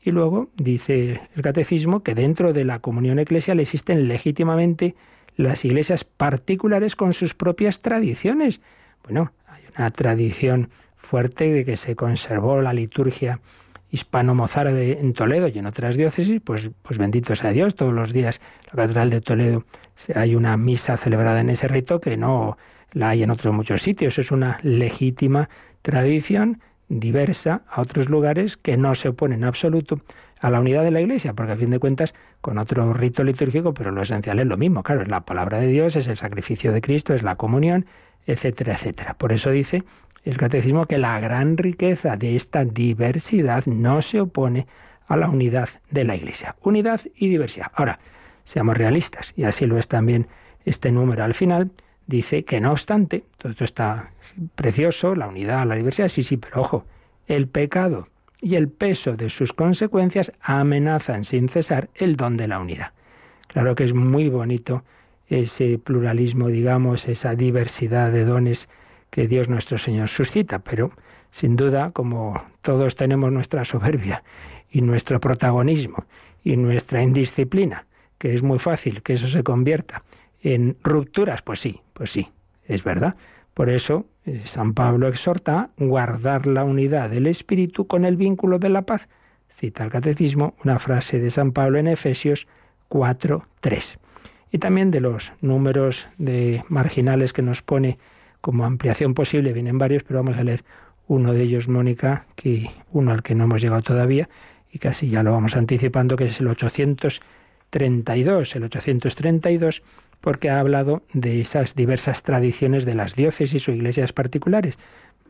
[0.03, 4.97] Y luego dice el catecismo que dentro de la comunión eclesial existen legítimamente
[5.37, 8.61] las iglesias particulares con sus propias tradiciones.
[9.05, 13.41] Bueno, hay una tradición fuerte de que se conservó la liturgia
[13.91, 18.41] hispano-mozárabe en Toledo y en otras diócesis, pues, pues bendito sea Dios, todos los días
[18.61, 19.65] en la Catedral de Toledo
[20.15, 22.57] hay una misa celebrada en ese rito que no
[22.93, 24.19] la hay en otros muchos sitios.
[24.19, 25.49] Es una legítima
[25.83, 30.01] tradición diversa a otros lugares que no se oponen en absoluto
[30.41, 33.75] a la unidad de la Iglesia, porque a fin de cuentas, con otro rito litúrgico,
[33.75, 36.73] pero lo esencial es lo mismo, claro, es la palabra de Dios, es el sacrificio
[36.73, 37.87] de Cristo, es la comunión,
[38.27, 39.15] etcétera, etcétera.
[39.15, 39.83] Por eso dice
[40.29, 44.67] el catecismo que la gran riqueza de esta diversidad no se opone
[45.07, 46.55] a la unidad de la Iglesia.
[46.61, 47.69] Unidad y diversidad.
[47.73, 47.99] Ahora,
[48.45, 50.27] seamos realistas, y así lo es también
[50.67, 51.71] este número al final,
[52.07, 54.11] dice que no obstante, todo esto está
[54.55, 56.85] precioso, la unidad, la diversidad, sí, sí, pero ojo,
[57.27, 58.09] el pecado
[58.39, 62.93] y el peso de sus consecuencias amenazan sin cesar el don de la unidad.
[63.47, 64.85] Claro que es muy bonito
[65.27, 68.69] ese pluralismo, digamos, esa diversidad de dones
[69.11, 70.93] que Dios nuestro Señor suscita, pero
[71.31, 74.23] sin duda, como todos tenemos nuestra soberbia
[74.71, 76.05] y nuestro protagonismo
[76.43, 77.87] y nuestra indisciplina,
[78.19, 80.03] que es muy fácil que eso se convierta
[80.43, 82.29] en rupturas, pues sí, pues sí,
[82.65, 83.17] es verdad.
[83.55, 88.59] Por eso eh, San Pablo exhorta a guardar la unidad del espíritu con el vínculo
[88.59, 89.09] de la paz.
[89.57, 92.47] Cita el catecismo una frase de San Pablo en Efesios
[92.89, 93.99] 4.3.
[94.53, 97.99] Y también de los números de marginales que nos pone
[98.41, 100.65] como ampliación posible, vienen varios, pero vamos a leer
[101.07, 104.29] uno de ellos, Mónica, que uno al que no hemos llegado todavía,
[104.71, 108.57] y casi ya lo vamos anticipando, que es el 832.
[108.57, 109.83] El 832
[110.21, 114.79] porque ha hablado de esas diversas tradiciones de las diócesis o iglesias particulares.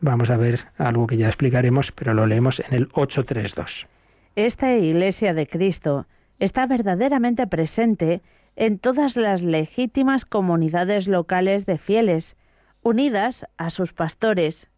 [0.01, 3.87] Vamos a ver algo que ya explicaremos, pero lo leemos en el 832.
[4.35, 6.07] Esta Iglesia de Cristo
[6.39, 8.21] está verdaderamente presente
[8.55, 12.35] en todas las legítimas comunidades locales de fieles,
[12.81, 14.69] unidas a sus pastores.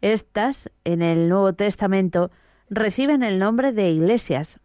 [0.00, 2.30] Estas, en el Nuevo Testamento,
[2.68, 4.60] reciben el nombre de iglesias,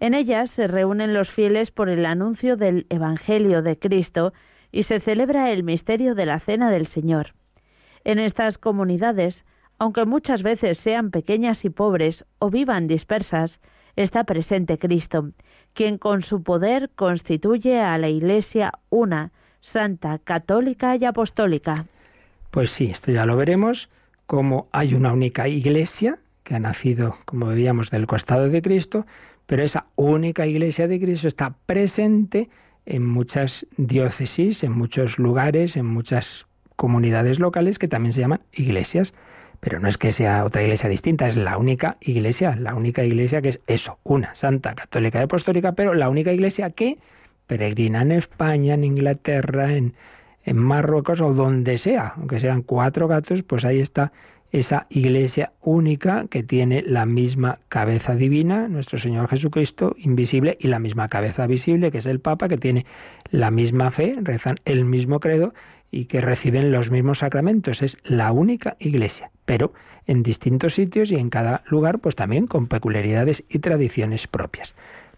[0.00, 4.32] en ellas se reúnen los fieles por el anuncio del Evangelio de Cristo
[4.70, 7.34] y se celebra el misterio de la Cena del Señor.
[8.04, 9.44] En estas comunidades,
[9.78, 13.60] aunque muchas veces sean pequeñas y pobres o vivan dispersas,
[13.96, 15.30] está presente Cristo,
[15.72, 21.86] quien con su poder constituye a la Iglesia una, santa, católica y apostólica.
[22.50, 23.90] Pues sí, esto ya lo veremos,
[24.26, 29.06] como hay una única Iglesia que ha nacido, como veíamos, del costado de Cristo,
[29.46, 32.48] pero esa única iglesia de Cristo está presente
[32.86, 36.46] en muchas diócesis, en muchos lugares, en muchas
[36.76, 39.12] comunidades locales que también se llaman iglesias.
[39.60, 43.42] Pero no es que sea otra iglesia distinta, es la única iglesia, la única iglesia
[43.42, 46.98] que es eso, una, santa, católica y apostólica, pero la única iglesia que
[47.46, 49.94] peregrina en España, en Inglaterra, en,
[50.48, 54.12] en Marruecos o donde sea, aunque sean cuatro gatos, pues ahí está
[54.50, 60.78] esa iglesia única que tiene la misma cabeza divina, nuestro Señor Jesucristo, invisible, y la
[60.78, 62.86] misma cabeza visible, que es el Papa, que tiene
[63.30, 65.52] la misma fe, rezan el mismo credo
[65.90, 67.82] y que reciben los mismos sacramentos.
[67.82, 69.74] Es la única iglesia, pero
[70.06, 74.74] en distintos sitios y en cada lugar, pues también con peculiaridades y tradiciones propias.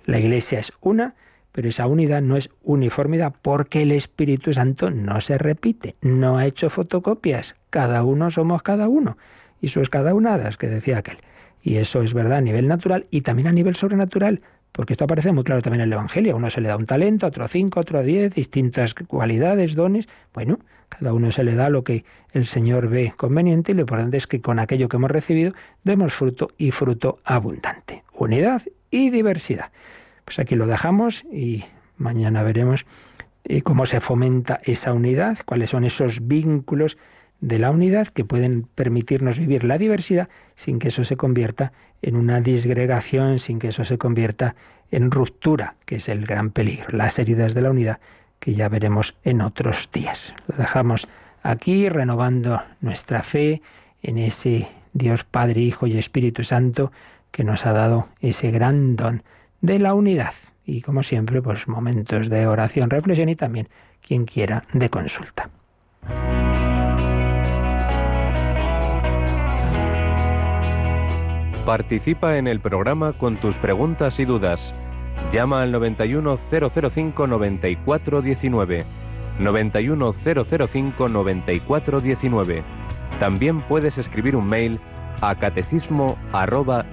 [0.07, 1.15] La iglesia es una,
[1.53, 6.47] pero esa unidad no es uniformidad porque el Espíritu Santo no se repite, no ha
[6.47, 9.17] hecho fotocopias, cada uno somos cada uno
[9.61, 11.19] y es cada unadas, que decía aquel.
[11.63, 14.41] Y eso es verdad a nivel natural y también a nivel sobrenatural,
[14.73, 16.33] porque esto aparece muy claro también en el Evangelio.
[16.33, 19.75] A uno se le da un talento, a otro cinco, a otro diez, distintas cualidades,
[19.75, 20.09] dones.
[20.33, 24.17] Bueno, cada uno se le da lo que el Señor ve conveniente y lo importante
[24.17, 25.53] es que con aquello que hemos recibido
[25.85, 28.05] demos fruto y fruto abundante.
[28.15, 29.71] Unidad y diversidad.
[30.25, 31.65] Pues aquí lo dejamos y
[31.97, 32.87] mañana veremos
[33.45, 36.99] eh, cómo se fomenta esa unidad, cuáles son esos vínculos
[37.41, 42.17] de la unidad que pueden permitirnos vivir la diversidad sin que eso se convierta en
[42.17, 44.57] una disgregación, sin que eso se convierta
[44.91, 48.01] en ruptura, que es el gran peligro, las heridas de la unidad
[48.41, 50.35] que ya veremos en otros días.
[50.49, 51.09] Lo dejamos
[51.43, 53.63] aquí renovando nuestra fe
[54.03, 56.91] en ese Dios Padre, Hijo y Espíritu Santo
[57.31, 59.23] que nos ha dado ese gran don
[59.61, 60.35] de la unidad.
[60.65, 63.69] Y como siempre, pues momentos de oración, reflexión y también
[64.07, 65.51] quien quiera de consulta.
[71.65, 74.75] Participa en el programa con tus preguntas y dudas.
[75.33, 78.85] Llama al 91005 9419.
[79.39, 82.63] 91005 9419.
[83.19, 84.81] También puedes escribir un mail
[85.21, 86.87] a catecismo arroba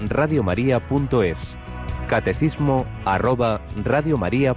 [2.07, 4.53] catecismo arroba Crea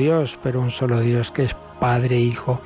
[0.00, 2.58] Dios, pero un solo Dios que es Padre, Hijo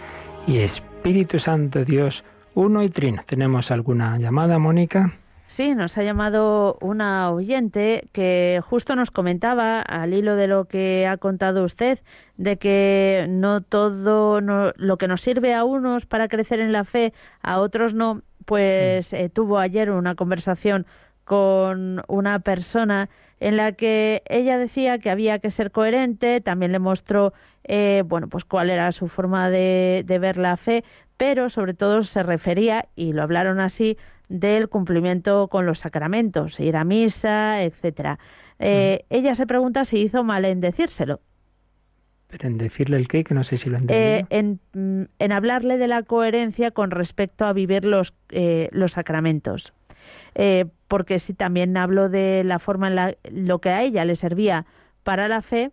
[0.46, 2.24] y Espíritu Santo, Dios
[2.54, 3.22] uno y trino.
[3.26, 5.14] ¿Tenemos alguna llamada, Mónica?
[5.48, 11.08] Sí, nos ha llamado una oyente que justo nos comentaba, al hilo de lo que
[11.08, 11.98] ha contado usted,
[12.36, 17.12] de que no todo lo que nos sirve a unos para crecer en la fe,
[17.42, 18.22] a otros no.
[18.44, 19.16] Pues mm.
[19.16, 20.86] eh, tuvo ayer una conversación
[21.24, 23.08] con una persona
[23.40, 27.32] en la que ella decía que había que ser coherente, también le mostró
[27.64, 30.84] eh, bueno pues cuál era su forma de, de ver la fe,
[31.16, 33.96] pero sobre todo se refería, y lo hablaron así,
[34.28, 38.18] del cumplimiento con los sacramentos, ir a misa, etcétera.
[38.58, 41.20] Eh, ella se pregunta si hizo mal en decírselo.
[42.28, 43.22] ¿Pero en decirle el qué?
[43.22, 47.44] Que no sé si lo eh, en, mm, en, hablarle de la coherencia con respecto
[47.44, 49.72] a vivir los, eh, los sacramentos.
[50.34, 54.16] Eh, porque si también hablo de la forma en la lo que a ella le
[54.16, 54.66] servía
[55.02, 55.70] para la fe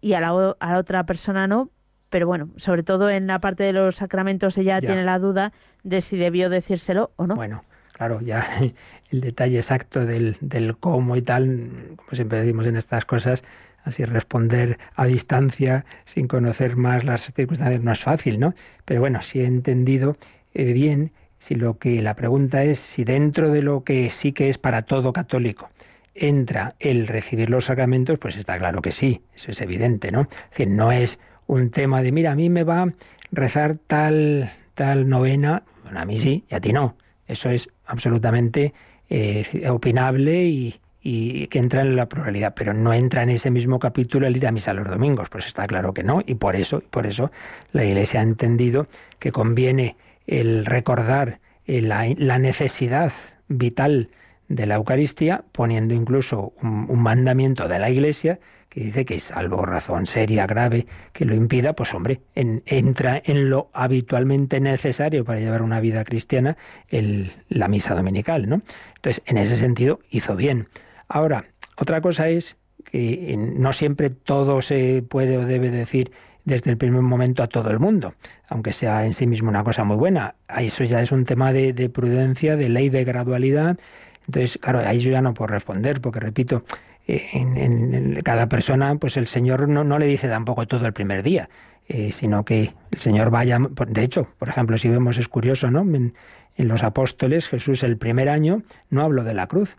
[0.00, 1.70] y a la, a la otra persona no,
[2.08, 5.52] pero bueno, sobre todo en la parte de los sacramentos ella tiene la duda
[5.82, 7.36] de si debió decírselo o no.
[7.36, 8.46] Bueno, claro, ya
[9.10, 13.42] el detalle exacto del, del cómo y tal, como siempre decimos en estas cosas,
[13.84, 18.54] así responder a distancia sin conocer más las circunstancias no es fácil, ¿no?
[18.84, 20.16] Pero bueno, si he entendido
[20.54, 21.12] eh, bien,
[21.42, 24.82] si lo que la pregunta es si dentro de lo que sí que es para
[24.82, 25.70] todo católico
[26.14, 30.22] entra el recibir los sacramentos, pues está claro que sí, eso es evidente, ¿no?
[30.22, 31.18] Es decir, no es
[31.48, 32.92] un tema de, mira, a mí me va a
[33.32, 36.96] rezar tal, tal novena, bueno, a mí sí, y a ti no.
[37.26, 38.72] Eso es absolutamente
[39.10, 43.80] eh, opinable y, y que entra en la pluralidad, pero no entra en ese mismo
[43.80, 46.84] capítulo el ir a misa los domingos, pues está claro que no, y por eso,
[46.88, 47.32] por eso
[47.72, 48.86] la Iglesia ha entendido
[49.18, 53.12] que conviene el recordar eh, la, la necesidad
[53.48, 54.10] vital
[54.48, 58.38] de la Eucaristía, poniendo incluso un, un mandamiento de la Iglesia
[58.72, 63.68] que dice que salvo razón seria, grave, que lo impida, pues hombre, entra en lo
[63.74, 66.56] habitualmente necesario para llevar una vida cristiana
[66.88, 68.62] el, la misa dominical, ¿no?
[68.96, 70.68] Entonces, en ese sentido, hizo bien.
[71.06, 71.44] Ahora,
[71.76, 76.10] otra cosa es que no siempre todo se puede o debe decir
[76.44, 78.14] desde el primer momento a todo el mundo,
[78.48, 80.34] aunque sea en sí mismo una cosa muy buena.
[80.58, 83.78] Eso ya es un tema de, de prudencia, de ley de gradualidad.
[84.26, 86.64] Entonces, claro, ahí yo ya no puedo responder, porque repito,
[87.06, 91.48] en, cada persona, pues el Señor no, no le dice tampoco todo el primer día,
[91.88, 93.58] eh, sino que el Señor vaya.
[93.88, 95.80] De hecho, por ejemplo, si vemos, es curioso, ¿no?
[95.80, 96.14] En,
[96.58, 99.74] los apóstoles, Jesús el primer año no habló de la cruz.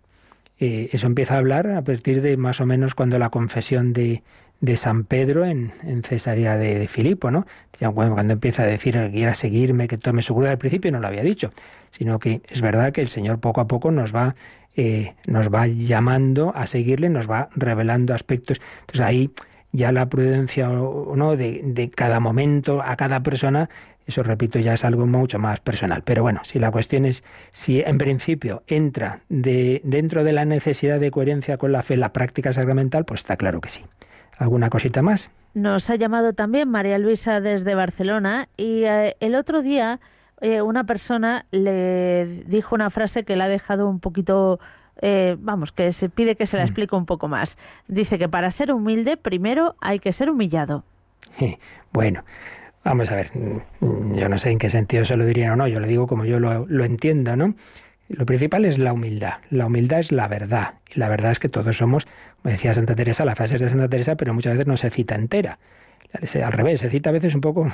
[0.59, 4.23] Eh, eso empieza a hablar a partir de más o menos cuando la confesión de,
[4.63, 7.45] de San Pedro en, en Cesarea de, Filipo, ¿no?
[7.93, 11.07] Cuando empieza a decir que quiera seguirme, que tome su cruz, al principio no lo
[11.07, 11.51] había dicho,
[11.91, 14.35] sino que es verdad que el Señor poco a poco nos va
[14.77, 18.61] eh, nos va llamando a seguirle, nos va revelando aspectos.
[18.81, 19.31] Entonces ahí
[19.73, 23.69] ya la prudencia o no de, de, cada momento a cada persona,
[24.07, 26.03] eso repito, ya es algo mucho más personal.
[26.05, 31.01] Pero bueno, si la cuestión es si en principio entra de, dentro de la necesidad
[31.01, 33.81] de coherencia con la fe la práctica sacramental, pues está claro que sí.
[34.43, 35.29] ¿Alguna cosita más?
[35.53, 40.01] Nos ha llamado también María Luisa desde Barcelona y eh, el otro día
[40.41, 44.59] eh, una persona le dijo una frase que le ha dejado un poquito,
[45.01, 47.57] eh, vamos, que se pide que se la explique un poco más.
[47.87, 50.83] Dice que para ser humilde primero hay que ser humillado.
[51.93, 52.25] Bueno,
[52.83, 55.69] vamos a ver, mm, yo no sé en qué sentido se lo diría o no,
[55.69, 57.55] yo lo digo como yo lo, lo entiendo, ¿no?
[58.09, 59.35] Lo principal es la humildad.
[59.49, 60.75] La humildad es la verdad.
[60.93, 62.05] Y la verdad es que todos somos,
[62.43, 64.91] como decía Santa Teresa, la frase es de Santa Teresa, pero muchas veces no se
[64.91, 65.57] cita entera
[66.43, 67.67] al revés, se cita a veces un poco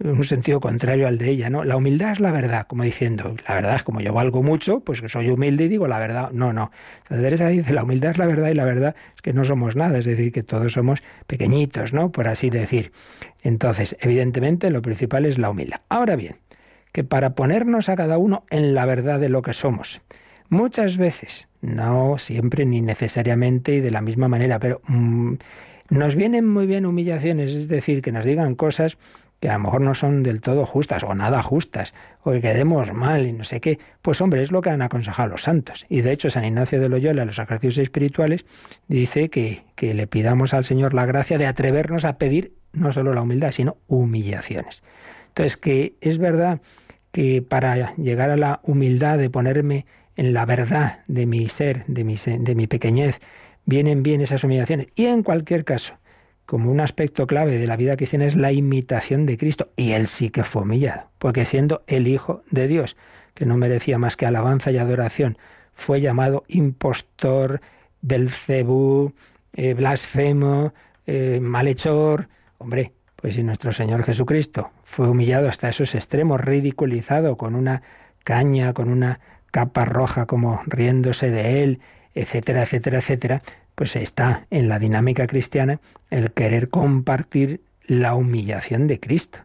[0.00, 1.64] en un sentido contrario al de ella, ¿no?
[1.64, 5.00] La humildad es la verdad, como diciendo, la verdad es como yo valgo mucho, pues
[5.00, 6.30] que soy humilde y digo la verdad.
[6.32, 6.70] No, no.
[7.08, 9.76] Santa Teresa dice, la humildad es la verdad y la verdad es que no somos
[9.76, 12.12] nada, es decir, que todos somos pequeñitos, ¿no?
[12.12, 12.92] Por así decir.
[13.42, 15.80] Entonces, evidentemente, lo principal es la humildad.
[15.88, 16.36] Ahora bien,
[16.92, 20.02] que para ponernos a cada uno en la verdad de lo que somos,
[20.48, 24.80] muchas veces, no siempre ni necesariamente y de la misma manera, pero...
[24.88, 25.34] Mm,
[25.88, 28.98] nos vienen muy bien humillaciones, es decir, que nos digan cosas
[29.40, 32.92] que a lo mejor no son del todo justas o nada justas, o que quedemos
[32.92, 35.84] mal y no sé qué, pues hombre, es lo que han aconsejado los santos.
[35.88, 38.46] Y de hecho San Ignacio de Loyola, en los ejercicios espirituales,
[38.88, 43.14] dice que, que le pidamos al Señor la gracia de atrevernos a pedir no solo
[43.14, 44.82] la humildad, sino humillaciones.
[45.28, 46.62] Entonces, que es verdad
[47.12, 49.86] que para llegar a la humildad de ponerme
[50.16, 53.20] en la verdad de mi ser, de mi, de mi pequeñez,
[53.64, 54.88] vienen bien esas humillaciones.
[54.94, 55.94] Y en cualquier caso,
[56.46, 59.68] como un aspecto clave de la vida cristiana es la imitación de Cristo.
[59.76, 62.96] Y él sí que fue humillado, porque siendo el Hijo de Dios,
[63.34, 65.36] que no merecía más que alabanza y adoración,
[65.74, 67.60] fue llamado impostor,
[68.00, 69.12] belcebú,
[69.52, 70.72] eh, blasfemo,
[71.06, 72.28] eh, malhechor.
[72.58, 77.82] Hombre, pues si nuestro Señor Jesucristo fue humillado hasta esos extremos, ridiculizado con una
[78.24, 79.20] caña, con una
[79.56, 81.80] capa roja como riéndose de él,
[82.14, 83.42] etcétera, etcétera, etcétera,
[83.74, 85.80] pues está en la dinámica cristiana
[86.10, 89.38] el querer compartir la humillación de Cristo.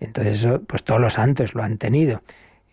[0.00, 2.20] Entonces, eso, pues todos los santos lo han tenido.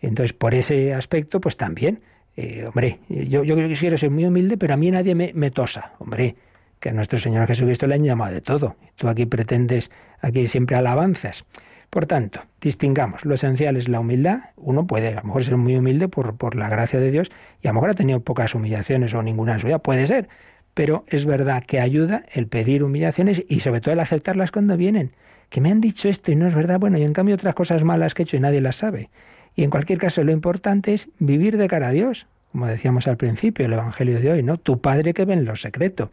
[0.02, 2.00] Entonces, por ese aspecto, pues también,
[2.36, 5.92] eh, hombre, yo, yo quiero ser muy humilde, pero a mí nadie me, me tosa.
[5.98, 6.36] Hombre,
[6.78, 8.76] que a nuestro Señor Jesucristo le han llamado de todo.
[8.96, 11.46] Tú aquí pretendes, aquí siempre alabanzas.
[11.90, 14.40] Por tanto, distingamos, lo esencial es la humildad.
[14.56, 17.30] Uno puede a lo mejor ser muy humilde por, por la gracia de Dios
[17.62, 20.28] y a lo mejor ha tenido pocas humillaciones o ninguna en su vida, puede ser,
[20.74, 25.12] pero es verdad que ayuda el pedir humillaciones y sobre todo el aceptarlas cuando vienen.
[25.48, 27.84] Que me han dicho esto y no es verdad, bueno, y en cambio otras cosas
[27.84, 29.08] malas que he hecho y nadie las sabe.
[29.54, 33.16] Y en cualquier caso lo importante es vivir de cara a Dios, como decíamos al
[33.16, 34.58] principio, el Evangelio de hoy, ¿no?
[34.58, 36.10] Tu Padre que ve en lo secreto.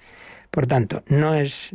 [0.49, 1.73] Por tanto, no es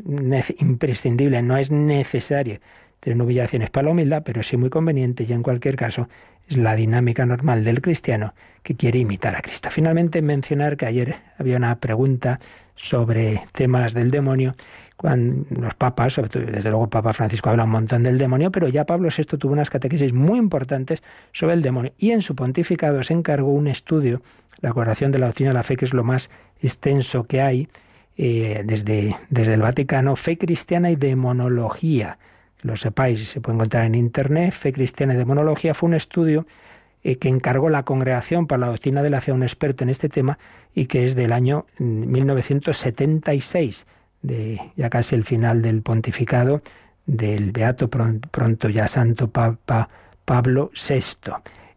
[0.59, 2.61] imprescindible, no es necesario
[3.01, 6.09] tener humillaciones para la humildad, pero sí muy conveniente y en cualquier caso
[6.49, 9.69] es la dinámica normal del cristiano que quiere imitar a Cristo.
[9.71, 12.41] Finalmente mencionar que ayer había una pregunta
[12.75, 14.55] sobre temas del demonio
[14.97, 18.67] cuando los papas, sobre todo, desde luego Papa Francisco habla un montón del demonio, pero
[18.67, 23.03] ya Pablo VI tuvo unas catequesis muy importantes sobre el demonio y en su pontificado
[23.05, 24.23] se encargó un estudio,
[24.61, 26.31] la curación de la doctrina de la fe, que es lo más
[26.61, 27.69] extenso que hay
[28.17, 32.19] eh, desde, desde el Vaticano, fe cristiana y demonología.
[32.63, 36.47] Lo sepáis, se puede encontrar en internet, fe cristiana y demonología, fue un estudio
[37.05, 39.91] eh, que encargó la Congregación para la Doctrina de la Fe a un experto en
[39.91, 40.39] este tema
[40.75, 43.87] y que es del año 1976
[44.23, 46.63] de ya casi el final del pontificado
[47.07, 49.89] del beato pronto ya santo Papa
[50.25, 51.33] Pablo VI.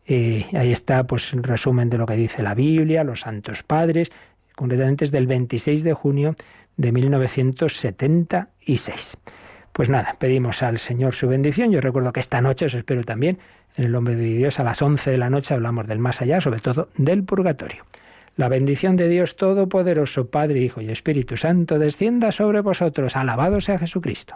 [0.05, 4.11] Eh, ahí está pues un resumen de lo que dice la Biblia, los santos padres,
[4.55, 6.35] concretamente es del 26 de junio
[6.75, 9.17] de 1976.
[9.73, 11.71] Pues nada, pedimos al Señor su bendición.
[11.71, 13.39] Yo recuerdo que esta noche, os espero también,
[13.77, 16.41] en el Hombre de Dios a las 11 de la noche hablamos del más allá,
[16.41, 17.85] sobre todo del purgatorio.
[18.35, 23.15] La bendición de Dios Todopoderoso, Padre, Hijo y Espíritu Santo, descienda sobre vosotros.
[23.15, 24.35] Alabado sea Jesucristo.